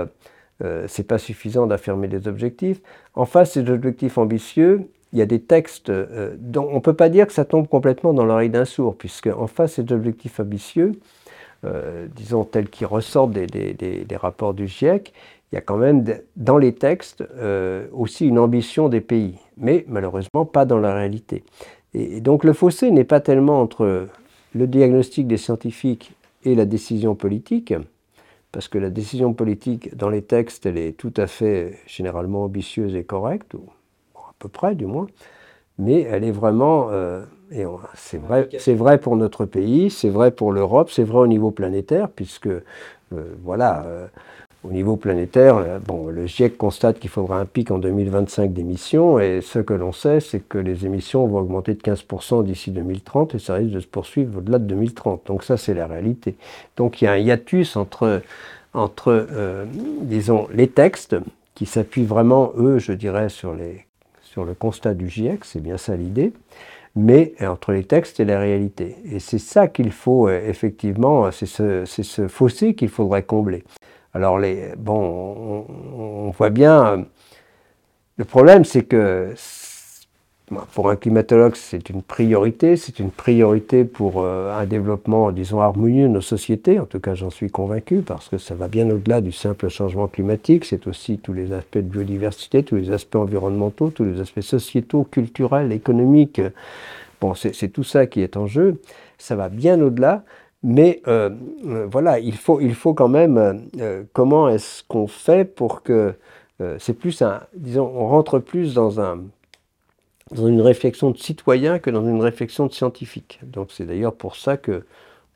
[0.88, 2.82] c'est pas suffisant d'affirmer des objectifs.
[3.16, 6.96] En face des objectifs ambitieux, il y a des textes euh, dont on ne peut
[6.96, 10.40] pas dire que ça tombe complètement dans l'oreille d'un sourd, puisque en face des objectifs
[10.40, 10.94] ambitieux,
[11.66, 15.14] euh, disons tels qu'ils ressortent des, rapports du GIEC,
[15.52, 16.04] il y a quand même
[16.36, 21.44] dans les textes euh, aussi une ambition des pays, mais malheureusement pas dans la réalité.
[21.94, 24.08] Et, donc le fossé n'est pas tellement entre
[24.56, 27.74] le diagnostic des scientifiques et la décision politique,
[28.52, 32.96] parce que la décision politique dans les textes, elle est tout à fait généralement ambitieuse
[32.96, 33.56] et correcte,
[34.44, 35.08] peu près du moins,
[35.80, 37.24] mais elle est vraiment, euh,
[37.54, 41.28] et c'est vrai, c'est vrai pour notre pays, c'est vrai pour l'Europe, c'est vrai au
[41.28, 42.62] niveau planétaire, puisque euh,
[43.44, 44.08] voilà, euh,
[44.64, 49.42] au niveau planétaire, bon, le GIEC constate qu'il faudra un pic en 2025 d'émissions, et
[49.42, 53.40] ce que l'on sait, c'est que les émissions vont augmenter de 15% d'ici 2030, et
[53.40, 55.28] ça risque de se poursuivre au-delà de 2030.
[55.28, 56.36] Donc ça, c'est la réalité.
[56.76, 58.22] Donc il y a un hiatus entre,
[58.74, 59.28] entre
[60.02, 61.18] disons, les textes
[61.56, 63.86] qui s'appuient vraiment, eux, je dirais, sur les
[64.34, 66.34] sur le constat du GIEC, c'est bien ça l'idée,
[66.96, 68.98] mais entre les textes et la réalité.
[69.06, 73.64] Et c'est ça qu'il faut euh, effectivement, c'est ce, fossé qu'il faudrait combler.
[74.14, 75.66] Alors, les, bon,
[75.98, 77.04] on voit bien, euh,
[78.18, 79.34] le problème c'est que
[80.74, 82.76] pour un climatologue, c'est une priorité.
[82.76, 86.80] C'est une priorité pour euh, un développement, disons, harmonieux de nos sociétés.
[86.80, 90.08] En tout cas, j'en suis convaincu parce que ça va bien au-delà du simple changement
[90.08, 90.66] climatique.
[90.66, 95.08] C'est aussi tous les aspects de biodiversité, tous les aspects environnementaux, tous les aspects sociétaux,
[95.10, 96.42] culturels, économiques.
[97.22, 98.82] Bon, c'est tout ça qui est en jeu.
[99.18, 100.24] Ça va bien au-delà.
[100.62, 101.30] Mais euh,
[101.66, 103.62] euh, voilà, il faut, il faut quand même,
[104.12, 106.14] comment est-ce qu'on fait pour que
[106.80, 109.20] c'est plus un, disons, on rentre plus dans un,
[110.32, 113.40] dans une réflexion de citoyen que dans une réflexion de scientifique.
[113.44, 114.86] Donc c'est d'ailleurs pour ça que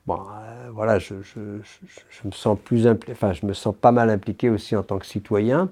[0.06, 4.10] bon, euh, voilà, je, je, je, me sens plus enfin, je me sens pas mal
[4.10, 5.70] impliqué aussi en tant que citoyen.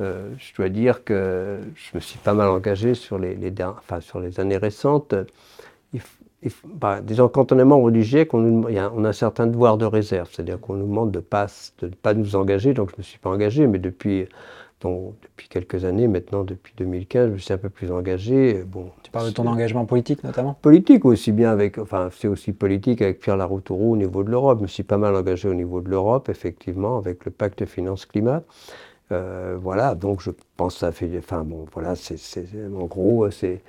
[0.00, 4.00] Euh, je dois dire que je me suis pas mal engagé sur les, les enfin,
[4.00, 5.14] sur les années récentes.
[5.92, 6.00] Il,
[7.02, 10.74] disons, quand on est membre du on, a, un certain devoir de réserve, c'est-à-dire qu'on
[10.74, 13.66] nous demande de ne de pas nous engager, donc je ne me suis pas engagé,
[13.66, 14.26] mais depuis
[14.82, 18.62] depuis quelques années, maintenant depuis 2015, je me suis un peu plus engagé.
[18.66, 20.56] Bon, tu parles de ton engagement politique notamment?
[20.60, 24.58] Politique aussi bien avec, enfin c'est aussi politique avec Pierre Laroutourou au niveau de l'Europe.
[24.58, 28.42] Je me suis pas mal engagé au niveau de l'Europe, effectivement, avec le pacte finance-climat.
[29.12, 32.18] Euh, voilà, donc je pense que ça fait, enfin bon, voilà, c'est,
[32.74, 33.62] en gros, c'est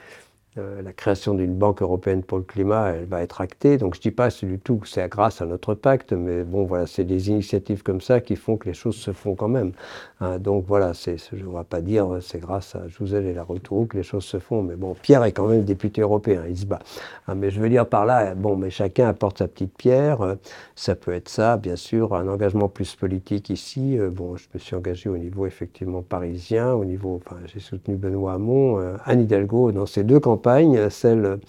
[0.57, 3.77] euh, la création d'une banque européenne pour le climat, elle va être actée.
[3.77, 6.63] Donc je ne dis pas du tout que c'est grâce à notre pacte, mais bon,
[6.63, 9.73] voilà, c'est des initiatives comme ça qui font que les choses se font quand même.
[10.21, 10.39] Hein.
[10.39, 13.97] donc voilà, je ne vais pas dire c'est grâce à Jouzel et la Retour que
[13.97, 14.61] les choses se font.
[14.61, 16.79] Mais bon, Pierre est quand même député européen, il se bat.
[17.27, 17.35] Hein.
[17.35, 20.37] mais je veux dire par là, bon, mais chacun apporte sa petite pierre.
[20.75, 23.99] ça peut être ça, bien sûr, un engagement plus politique ici.
[23.99, 27.95] Euh, bon, je me suis engagé au niveau effectivement parisien, au niveau, enfin, j'ai soutenu
[27.95, 30.44] Benoît Hamon, euh, Anne Hidalgo dans ces deux campagnes
[30.89, 31.39] celle,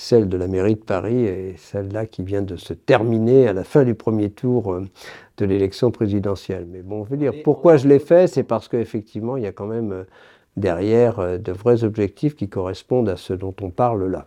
[0.00, 3.64] celle de la mairie de Paris et celle-là qui vient de se terminer à la
[3.64, 4.88] fin du premier tour euh,
[5.36, 6.66] de l'élection présidentielle.
[6.70, 9.52] Mais bon, je veux dire, pourquoi je l'ai fait C'est parce qu'effectivement, il y a
[9.52, 10.04] quand même euh,
[10.56, 14.26] derrière euh, de vrais objectifs qui correspondent à ce dont on parle là.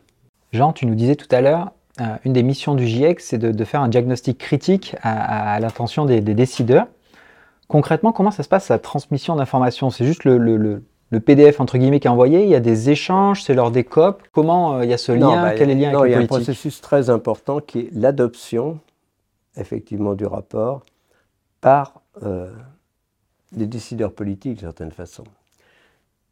[0.52, 1.72] Jean, tu nous disais tout à l'heure,
[2.26, 6.86] une des missions du GIEC, c'est de, faire un diagnostic critique à, l'attention des, décideurs.
[7.68, 9.90] Concrètement, comment ça se passe, la transmission d'informations?
[9.90, 10.84] C'est juste le, le
[11.20, 14.24] PDF entre guillemets qui est envoyé, il y a des échanges, c'est lors des COP.
[14.32, 15.42] Comment euh, il y a ce lien?
[15.42, 17.90] bah, Quel est le lien non, il y a un processus très important qui est
[17.94, 18.80] l'adoption,
[19.58, 20.82] effectivement, du rapport
[21.62, 22.52] par euh,
[23.52, 25.24] des décideurs politiques, d'une certaine façon.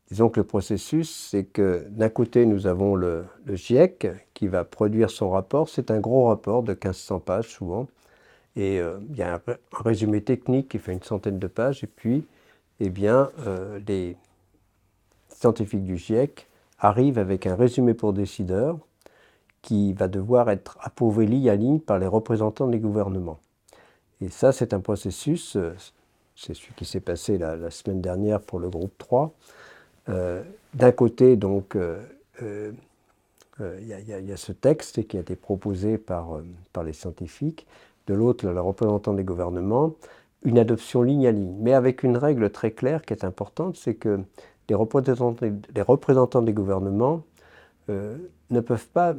[0.09, 5.09] Disons que le processus, c'est que d'un côté, nous avons le, GIEC qui va produire
[5.09, 5.69] son rapport.
[5.69, 7.87] C'est un gros rapport de 1500 pages souvent.
[8.57, 9.41] Et euh, il y a un,
[9.71, 11.83] résumé technique qui fait une centaine de pages.
[11.83, 12.25] Et puis,
[12.81, 13.29] eh bien,
[13.87, 14.17] les
[15.41, 16.47] scientifique du GIEC
[16.79, 18.77] arrive avec un résumé pour décideurs
[19.61, 23.39] qui va devoir être approuvé ligne à ligne par les représentants des gouvernements.
[24.21, 25.75] Et ça, c'est un processus, euh,
[26.35, 29.33] c'est celui qui s'est passé la, semaine dernière pour le groupe 3.
[30.09, 31.75] Euh, d'un côté, donc,
[32.39, 32.75] il
[33.87, 36.39] y, a ce texte qui a été proposé par,
[36.73, 37.67] par les scientifiques,
[38.07, 39.93] de l'autre, le représentant des gouvernements,
[40.43, 43.95] une adoption ligne à ligne, mais avec une règle très claire qui est importante, c'est
[43.95, 44.21] que
[44.71, 47.23] les représentants, des gouvernements
[47.89, 48.17] euh,
[48.49, 49.15] ne peuvent pas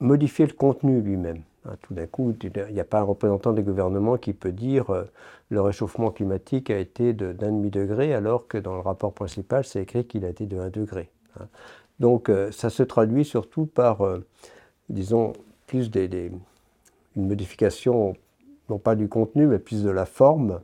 [0.00, 1.42] modifier le contenu lui-même.
[1.64, 4.90] Hein, tout d'un coup, il n'y a pas un représentant des gouvernements qui peut dire
[4.90, 5.04] euh,
[5.48, 9.82] le réchauffement climatique a été d'un demi degré alors que dans le rapport principal, c'est
[9.82, 11.10] écrit qu'il a été de 1 degré.
[11.38, 11.46] Hein.
[12.00, 14.00] Donc euh, ça se traduit surtout par,
[14.88, 15.32] disons,
[15.66, 16.32] plus des,
[17.16, 18.14] une modification,
[18.68, 20.60] non pas du contenu, mais plus de la forme.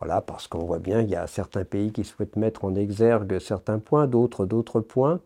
[0.00, 3.38] Voilà, parce qu'on voit bien qu'il y a certains pays qui souhaitent mettre en exergue
[3.38, 5.20] certains points, d'autres d'autres points.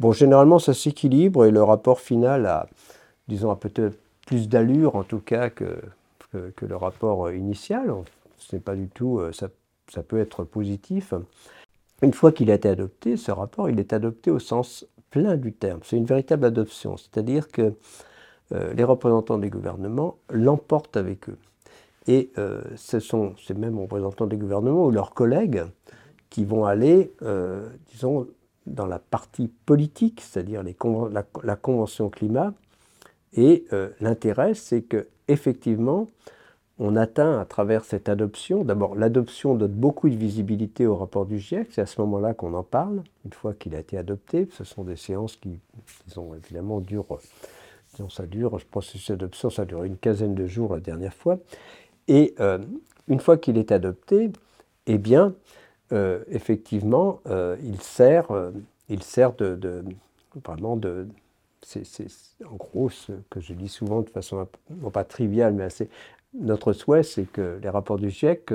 [0.00, 2.66] Bon, généralement, ça s'équilibre et le rapport final a,
[3.28, 5.80] disons, a peut-être plus d'allure en tout cas que,
[6.32, 7.94] que, le rapport initial.
[8.38, 9.48] Ce n'est pas du tout, euh, ça,
[9.88, 11.14] ça peut être positif.
[12.02, 15.52] Une fois qu'il a été adopté, ce rapport, il est adopté au sens plein du
[15.52, 15.80] terme.
[15.82, 17.74] C'est une véritable adoption, c'est-à-dire que
[18.52, 21.38] euh, les représentants des gouvernements l'emportent avec eux.
[22.06, 25.64] Et euh, ce sont ces mêmes représentants des gouvernements ou leurs collègues
[26.30, 28.26] qui vont aller, euh, disons,
[28.66, 32.52] dans la partie politique, c'est-à-dire la, Convention climat.
[33.32, 36.08] Et euh, l'intérêt, c'est que effectivement,
[36.78, 41.38] on atteint à travers cette adoption, d'abord l'adoption donne beaucoup de visibilité au rapport du
[41.38, 44.48] GIEC, c'est à ce moment-là qu'on en parle, une fois qu'il a été adopté.
[44.52, 45.58] Ce sont des séances qui,
[46.06, 47.18] disons, évidemment, durent,
[47.92, 51.38] disons, ça dure, le processus d'adoption, ça dure une quinzaine de jours la dernière fois.
[52.08, 52.58] Et euh,
[53.08, 54.30] une fois qu'il est adopté,
[54.86, 55.34] eh bien,
[55.92, 58.28] euh, effectivement, euh, il sert,
[58.88, 59.84] il sert de,
[60.44, 61.08] vraiment de,
[61.62, 62.06] c'est
[62.44, 65.88] en gros ce que je dis souvent de façon non pas triviale, mais assez.
[66.38, 68.54] Notre souhait, c'est que les rapports du GIEC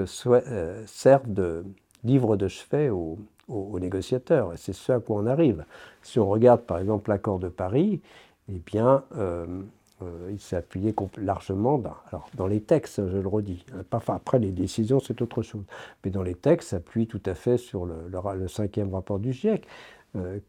[0.86, 1.64] servent de
[2.04, 3.18] livre de chevet aux,
[3.80, 4.54] négociateurs.
[4.54, 5.66] Et c'est ce à quoi on arrive.
[6.04, 8.02] Si on regarde par exemple l'accord de Paris,
[8.50, 9.04] eh bien,
[10.30, 13.66] il s'est appuyé largement dans, alors, dans les textes, je le redis.
[13.91, 15.64] Enfin, après, les décisions, c'est autre chose.
[16.04, 17.95] Mais dans les textes, s'appuie tout à fait sur le,
[18.36, 19.66] le, cinquième rapport du GIEC.
[20.16, 20.39] Euh,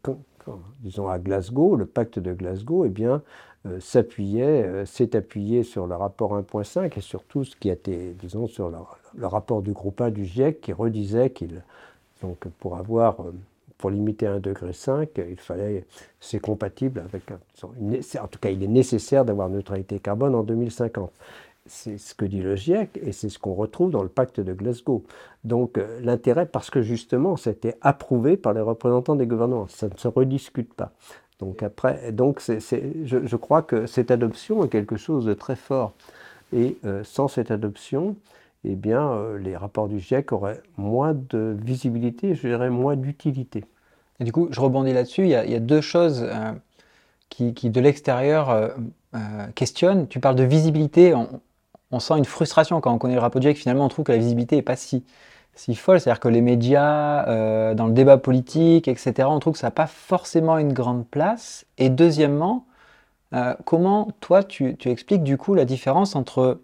[0.81, 3.21] disons à Glasgow, le pacte de Glasgow, eh bien,
[3.65, 8.47] euh, s'appuyait, s'est appuyé sur le rapport 1.5 et sur tout ce qui été, disons,
[8.47, 11.63] sur le, rapport du groupe 1 du GIEC qui redisait qu'il
[12.21, 13.17] Donc pour avoir,
[13.83, 14.71] pour limiter à 1,5 degré,
[15.29, 15.83] il fallait,
[16.21, 17.23] c'est compatible avec,
[17.61, 21.11] en tout cas il est nécessaire d'avoir neutralité carbone en 2050.
[21.65, 24.53] C'est ce que dit le GIEC et c'est ce qu'on retrouve dans le pacte de
[24.53, 25.03] Glasgow.
[25.43, 30.07] Donc l'intérêt, parce que justement, c'était approuvé par les représentants des gouvernements, ça ne se
[30.07, 30.93] rediscute pas.
[31.39, 35.91] Donc, après, donc je, crois que cette adoption est quelque chose de très fort.
[36.53, 38.15] Et euh, sans cette adoption,
[38.63, 43.65] eh bien, euh, les rapports du GIEC auraient moins de visibilité, je dirais moins d'utilité.
[44.23, 45.23] Du coup, je rebondis là-dessus.
[45.23, 46.51] Il, y a deux choses euh,
[47.29, 48.71] qui, de l'extérieur,
[49.55, 50.07] questionnent.
[50.07, 51.13] Tu parles de visibilité.
[51.91, 53.57] On, sent une frustration quand on connaît le rapport du GIEC.
[53.57, 55.03] Finalement, on trouve que la visibilité n'est pas si,
[55.55, 55.99] si folle.
[55.99, 59.71] C'est-à-dire que les médias, euh, dans le débat politique, etc., on trouve que ça n'a
[59.71, 61.65] pas forcément une grande place.
[61.77, 62.65] Et deuxièmement,
[63.33, 66.59] euh, comment toi, tu, expliques du coup la différence entre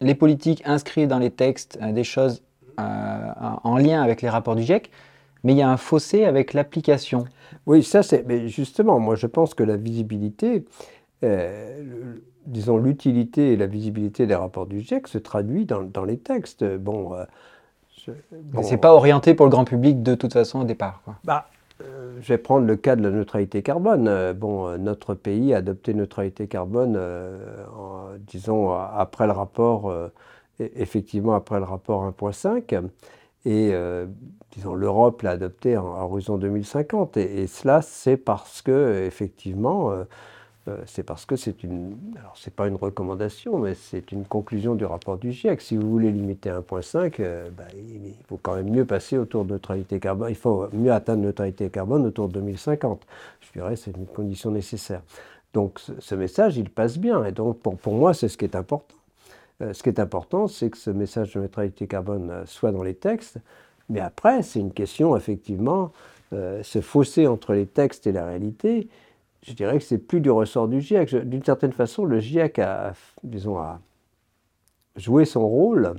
[0.00, 2.42] les politiques inscrites dans les textes euh, des choses
[2.78, 4.90] en lien avec les rapports du GIEC,
[5.44, 7.24] mais il y a un fossé avec l'application
[7.66, 8.26] Oui, ça c'est.
[8.26, 10.64] Mais justement, moi je pense que la visibilité,
[12.46, 16.64] disons l'utilité et la visibilité des rapports du GIEC se traduit dans, dans les textes.
[16.64, 17.14] Bon
[18.62, 21.02] c'est pas orienté pour le grand public de toute façon au départ.
[21.24, 21.48] Bah,
[21.82, 24.08] euh, je vais prendre le cas de la neutralité carbone.
[24.08, 26.98] Euh, bon, euh, notre pays a adopté neutralité carbone,
[28.26, 30.10] disons, après le rapport, e-,
[30.58, 32.88] effectivement après le rapport 1.5.
[33.44, 33.72] Et
[34.56, 37.16] disons, l'Europe l'a adopté en, horizon 2050.
[37.16, 39.92] Et, cela, c'est parce que, effectivement,
[40.68, 41.96] euh, c'est parce que c'est une.
[42.18, 45.60] Alors, c'est pas une recommandation, mais c'est une conclusion du rapport du GIEC.
[45.60, 49.44] Si vous voulez limiter à 1,5, euh, bah, il faut quand même mieux passer autour
[49.44, 50.28] de neutralité carbone.
[50.30, 53.06] Il faut mieux atteindre neutralité carbone autour de 2050.
[53.40, 55.02] Je dirais c'est une condition nécessaire.
[55.54, 57.24] Donc, ce, message, il passe bien.
[57.24, 58.96] Et donc, pour, pour moi, c'est ce qui est important.
[59.62, 62.94] Euh, ce qui est important, c'est que ce message de neutralité carbone soit dans les
[62.94, 63.38] textes.
[63.88, 65.92] Mais après, c'est une question, effectivement,
[66.32, 68.88] ce fossé entre les textes et la réalité
[69.46, 71.14] je dirais que c'est plus du ressort du GIEC.
[71.14, 73.80] D'une certaine façon, le GIEC a, disons, a
[74.96, 75.94] joué son rôle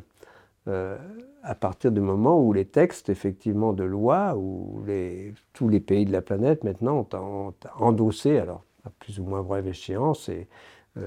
[0.68, 0.98] euh,
[1.44, 6.04] à partir du moment où les textes, effectivement, de loi, où les, tous les pays
[6.04, 10.44] de la planète maintenant ont, endossé, alors à plus ou moins brève échéance, et euh,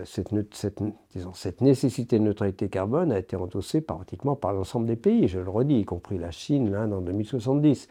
[0.05, 0.83] cette, cette,
[1.15, 5.39] disons, cette, nécessité de neutralité carbone a été endossée pratiquement par l'ensemble des pays, je
[5.39, 7.89] le redis, y compris la Chine, l'Inde en 2070.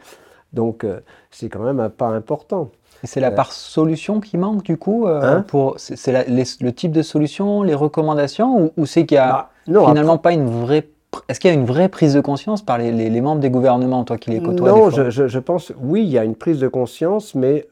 [0.52, 2.70] Donc euh, c'est quand même un pas important.
[3.04, 6.92] C'est la euh, part solution qui manque du coup euh, hein pour c'est le type
[6.92, 10.88] de solution, les recommandations ou, c'est qu'il n'y a bah, finalement pas une vraie
[11.28, 14.16] est-ce qu'il y a une vraie prise de conscience par les, membres des gouvernements, toi
[14.16, 17.34] qui les côtoies Non, je, je, pense, oui, il y a une prise de conscience,
[17.34, 17.66] mais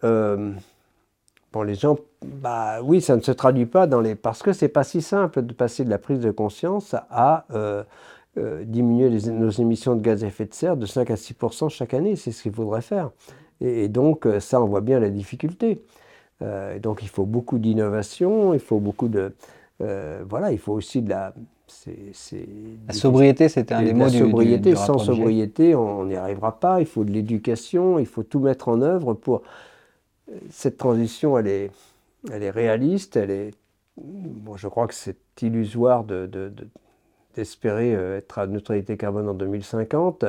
[1.53, 4.15] bon, les gens, bah oui, ça ne se traduit pas dans les.
[4.15, 7.47] Parce que c'est pas si simple de passer de la prise de conscience à
[8.39, 11.95] euh, diminuer nos émissions de gaz à effet de serre de 5 à 6% chaque
[11.95, 12.15] année.
[12.15, 13.11] C'est ce qu'il faudrait faire.
[13.61, 15.83] Et, donc, euh, ça, on voit bien la difficulté.
[16.43, 19.33] Euh, donc, il faut beaucoup d'innovation, il faut beaucoup de.
[19.81, 21.35] voilà, il faut aussi de la.
[22.87, 24.77] la sobriété, c'était un des mots du, sobriété.
[24.77, 26.81] Sans sobriété, on n'y arrivera pas.
[26.81, 29.43] Il faut de l'éducation, il faut tout mettre en œuvre pour.
[30.51, 31.70] Cette transition, elle est,
[32.31, 33.55] elle est réaliste, elle est.
[33.97, 36.29] Bon, je crois que c'est illusoire de
[37.39, 40.24] espérer euh, être à neutralité carbone en 2050,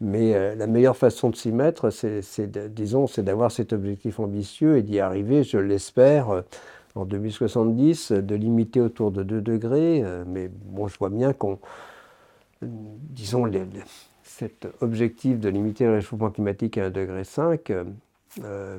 [0.00, 2.20] mais euh, la meilleure façon de s'y mettre, c'est,
[2.74, 6.42] disons, c'est d'avoir cet objectif ambitieux et d'y arriver, je l'espère, euh,
[6.94, 10.02] en 2070, de limiter autour de 2 degrés.
[10.26, 11.58] Mais bon, je vois bien qu'on,
[12.62, 13.50] disons,
[14.22, 17.22] cet objectif de limiter le réchauffement climatique à 1,5 degré,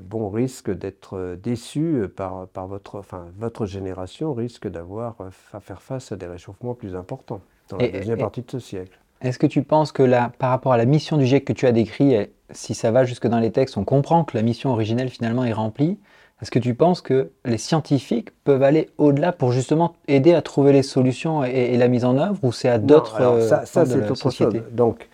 [0.01, 5.15] bon, risque d'être déçu par, par votre, enfin, votre génération risque d'avoir
[5.53, 8.97] à faire face à des réchauffements plus importants dans la deuxième partie de ce siècle.
[9.21, 11.65] Est-ce que tu penses que là, par rapport à la mission du GIEC que tu
[11.65, 15.09] as décrit, si ça va jusque dans les textes, on comprend que la mission originelle
[15.09, 15.97] finalement est remplie
[16.41, 20.71] Est-ce que tu penses que les scientifiques peuvent aller au-delà pour justement aider à trouver
[20.71, 24.29] les solutions et, la mise en œuvre ou c'est à d'autres Ça, ça c'est autre
[24.29, 24.61] chose.
[24.71, 25.09] Donc,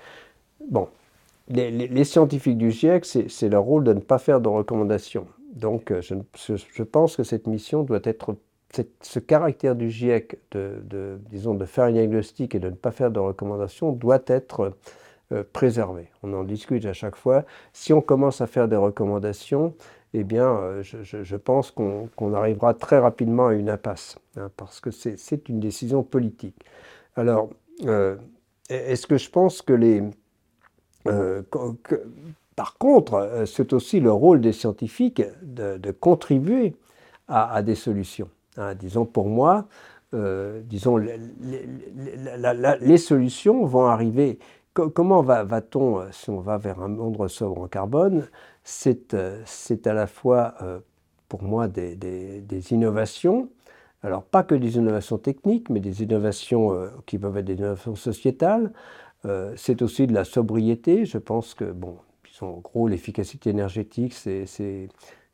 [0.70, 0.90] bon,
[1.50, 5.28] les, scientifiques du GIEC, c'est leur rôle de ne pas faire de recommandations.
[5.54, 8.36] Donc, euh, je, pense que cette mission doit être
[9.02, 13.12] ce caractère du GIEC de, disons, de faire un diagnostic et de ne pas faire
[13.12, 14.74] de recommandations doit être
[15.32, 16.08] euh, préservé.
[16.24, 17.46] On en discute à chaque fois.
[17.72, 19.76] Si on commence à faire des recommandations,
[20.16, 24.90] eh bien, euh, je, pense qu'on arrivera très rapidement à une impasse, hein, parce que
[24.90, 26.66] c'est une décision politique.
[27.16, 27.52] Alors,
[28.70, 30.02] est-ce que je pense que les...
[32.56, 36.76] par contre, c'est aussi le rôle des scientifiques de, contribuer
[37.28, 38.30] à des solutions.
[38.58, 39.66] Hein, disons pour moi,
[40.14, 41.18] euh, disons les,
[42.98, 44.38] solutions vont arriver
[44.74, 48.28] comment va-t-on, si on va vers un monde sobre en carbone
[48.64, 50.56] C'est à la fois,
[51.30, 53.50] pour moi, des, des, innovations.
[54.04, 58.72] Alors, pas que des innovations techniques, mais des innovations qui peuvent être des innovations sociétales.
[59.56, 61.06] C'est aussi de la sobriété.
[61.06, 61.98] Je pense que, bon,
[62.42, 64.46] en gros, l'efficacité énergétique, c'est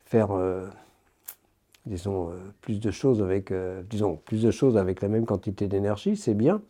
[0.04, 0.30] faire
[1.86, 5.68] disons, euh, plus de choses avec, euh, disons, plus de choses avec la même quantité
[5.68, 6.62] d'énergie, c'est bien.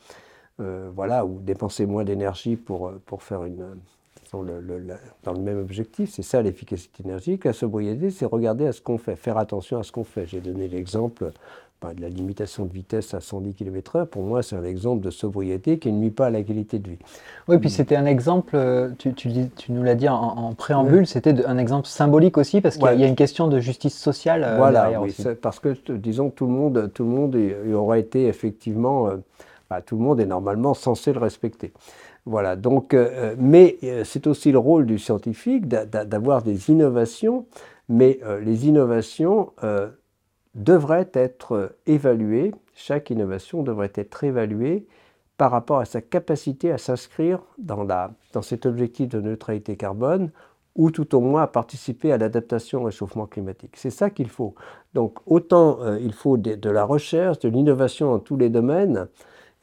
[0.61, 3.77] Euh, voilà, ou dépenser moins d'énergie pour, pour faire une,
[4.33, 4.43] dans
[5.33, 6.11] le même objectif.
[6.11, 7.45] C'est ça l'efficacité énergétique.
[7.45, 10.27] La sobriété, c'est regarder à ce qu'on fait, faire attention à ce qu'on fait.
[10.27, 11.33] J'ai donné l'exemple
[11.89, 15.79] de la limitation de vitesse à 110 km/h, pour moi, c'est un exemple de sobriété
[15.79, 16.99] qui ne nuit pas à la qualité de vie.
[17.49, 19.31] Oui, puis c'était un exemple, euh, tu, tu,
[19.71, 23.17] nous l'as dit en, préambule, c'était un exemple symbolique aussi, parce qu'il y, a une
[23.17, 27.11] question de justice sociale euh, voilà, oui, parce que, disons, tout le monde, tout le
[27.11, 29.17] monde y aurait été effectivement, euh,
[29.71, 31.73] bah, tout le monde est normalement censé le respecter.
[32.27, 32.95] Voilà, donc,
[33.39, 37.47] mais c'est aussi le rôle du scientifique d'avoir des innovations,
[37.89, 39.53] mais les innovations
[40.55, 44.87] devrait être évaluée, chaque innovation devrait être évaluée
[45.37, 47.87] par rapport à sa capacité à s'inscrire dans,
[48.33, 50.31] dans cet objectif de neutralité carbone
[50.77, 53.73] ou tout au moins à participer à l'adaptation au réchauffement climatique.
[53.77, 54.55] C'est ça qu'il faut.
[54.95, 59.09] Donc autant euh, il faut de, la recherche, de l'innovation dans tous les domaines,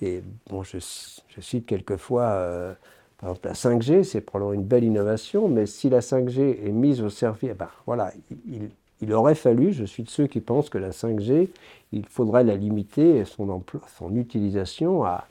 [0.01, 2.73] et bon, je, cite quelquefois, euh,
[3.17, 7.01] par exemple, la 5G, c'est probablement une belle innovation, mais si la 5G est mise
[7.01, 8.69] au service, eh ben, voilà, il, il
[9.13, 11.49] aurait fallu, je suis de ceux qui pensent que la 5G,
[11.91, 15.25] il faudrait la limiter, son, emploi, son utilisation à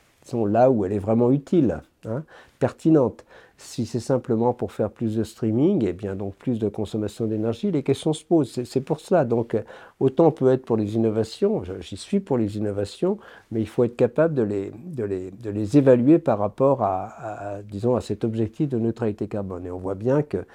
[0.45, 2.23] là où elle est vraiment utile, hein,
[2.59, 3.25] pertinente.
[3.59, 7.25] Si c'est simplement pour faire plus de streaming, et eh bien donc plus de consommation
[7.25, 8.63] d'énergie, les questions se posent.
[8.63, 9.25] C'est pour cela.
[9.25, 9.57] Donc
[9.99, 13.17] autant peut être pour les innovations, j'y suis pour les innovations,
[13.51, 17.61] mais il faut être capable de les, de les, de les évaluer par rapport à,
[17.67, 19.65] disons, à cet objectif de neutralité carbone.
[19.65, 20.45] Et on voit bien que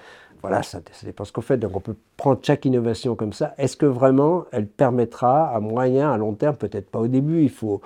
[0.43, 1.57] voilà, ça, dépend ce qu'on fait.
[1.57, 3.55] Donc on peut prendre chaque innovation comme ça.
[3.59, 7.51] Est-ce que vraiment elle permettra à moyen, à long terme, peut-être pas au début, il
[7.51, 7.80] faut,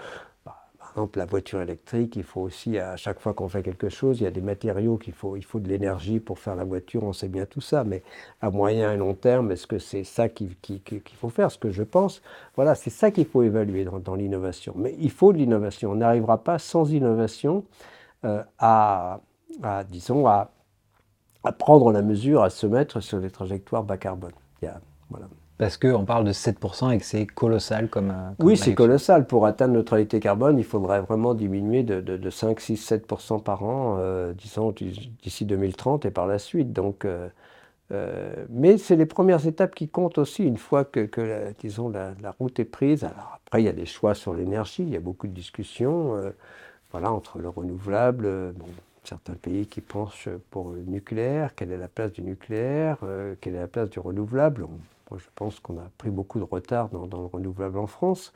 [0.46, 3.90] bah, par exemple la voiture électrique, il faut aussi, à chaque fois qu'on fait quelque
[3.90, 6.64] chose, il y a des matériaux qu'il faut, il faut de l'énergie pour faire la
[6.64, 8.02] voiture, on sait bien tout ça, mais
[8.40, 10.56] à moyen et long terme, est-ce que c'est ça qu'il
[11.16, 11.50] faut faire?
[11.50, 12.22] Ce que je pense,
[12.54, 14.72] voilà, c'est ça qu'il faut évaluer dans, l'innovation.
[14.78, 15.90] Mais il faut de l'innovation.
[15.90, 17.64] On n'arrivera pas sans innovation
[18.24, 19.20] euh, à,
[19.90, 20.50] disons, à
[21.46, 24.32] à prendre la mesure, à se mettre sur des trajectoires bas carbone.
[25.10, 25.26] voilà.
[25.58, 28.10] Parce qu'on parle de 7% et que c'est colossal comme...
[28.10, 29.26] Euh, oui, c'est colossal.
[29.26, 33.96] Pour atteindre neutralité carbone, il faudrait vraiment diminuer de, de, 5, 6, 7% par an,
[33.98, 34.74] euh, disons,
[35.22, 36.74] d'ici 2030 et par la suite.
[36.74, 37.28] Donc, euh,
[38.50, 42.58] mais c'est les premières étapes qui comptent aussi, une fois que, que disons, la, route
[42.58, 43.04] est prise.
[43.04, 46.20] Alors après, il y a des choix sur l'énergie, il y a beaucoup de discussions
[46.92, 48.66] voilà, entre le renouvelable, bon,
[49.06, 53.54] certains pays qui penchent pour le nucléaire, quelle est la place du nucléaire, euh, quelle
[53.54, 54.66] est la place du renouvelable.
[55.16, 58.32] je pense qu'on a pris beaucoup de retard dans, le renouvelable en France.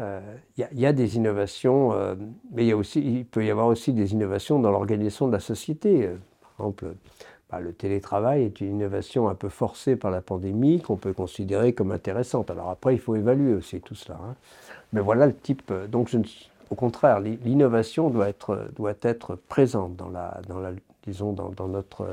[0.00, 0.20] Euh,
[0.58, 2.14] il y, a des innovations, euh,
[2.52, 6.10] mais il peut y avoir aussi des innovations dans l'organisation de la société.
[6.40, 6.94] Par exemple,
[7.50, 11.72] bah, le télétravail est une innovation un peu forcée par la pandémie qu'on peut considérer
[11.72, 12.50] comme intéressante.
[12.50, 14.18] Alors après, il faut évaluer aussi tout cela.
[14.22, 14.34] Hein.
[14.92, 15.72] Mais voilà le type.
[15.90, 16.24] Donc je ne
[16.70, 20.70] au contraire, l'innovation doit être, doit être présente dans, la, dans, la,
[21.06, 22.06] disons, dans, dans, notre,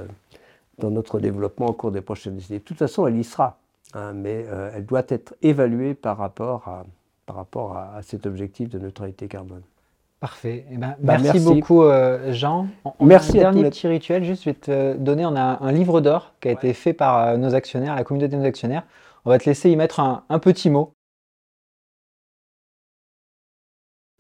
[0.77, 2.59] dans notre développement au cours des prochaines années.
[2.59, 3.57] De toute façon, elle y sera,
[3.93, 6.85] hein, mais euh, elle doit être évaluée par rapport à,
[7.25, 9.61] par rapport à, cet objectif de neutralité carbone.
[10.19, 10.65] Parfait.
[10.71, 12.67] Eh ben, bah, merci, beaucoup, euh, Jean.
[12.85, 14.23] On, merci a un dernier petit rituel.
[14.23, 15.25] Juste, je vais te donner.
[15.25, 18.33] On a un livre d'or qui a été fait par euh, nos actionnaires, la communauté
[18.33, 18.83] de nos actionnaires.
[19.25, 20.93] On va te laisser y mettre un, un petit mot.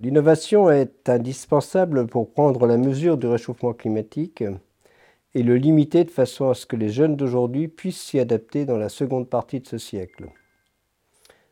[0.03, 4.43] L'innovation est indispensable pour prendre la mesure du réchauffement climatique
[5.33, 8.75] et le limiter de façon à ce que les jeunes d'aujourd'hui puissent s'y adapter dans
[8.75, 10.25] la seconde partie de ce siècle.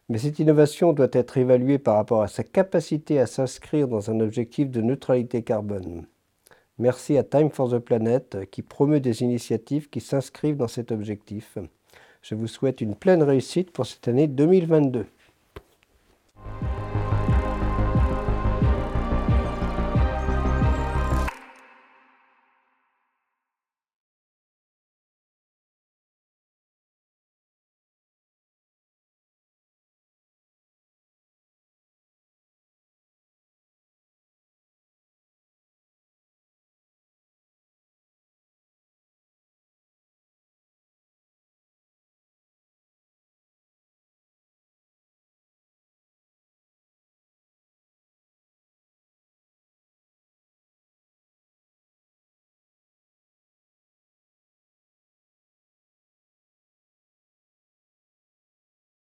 [0.10, 4.20] Mais cette innovation doit être évaluée par rapport à sa capacité à s'inscrire dans un
[4.20, 6.06] objectif de neutralité carbone.
[6.78, 11.58] Merci à Time for the Planet qui promeut des initiatives qui s'inscrivent dans cet objectif.
[12.22, 15.06] Je vous souhaite une pleine réussite pour cette année 2022.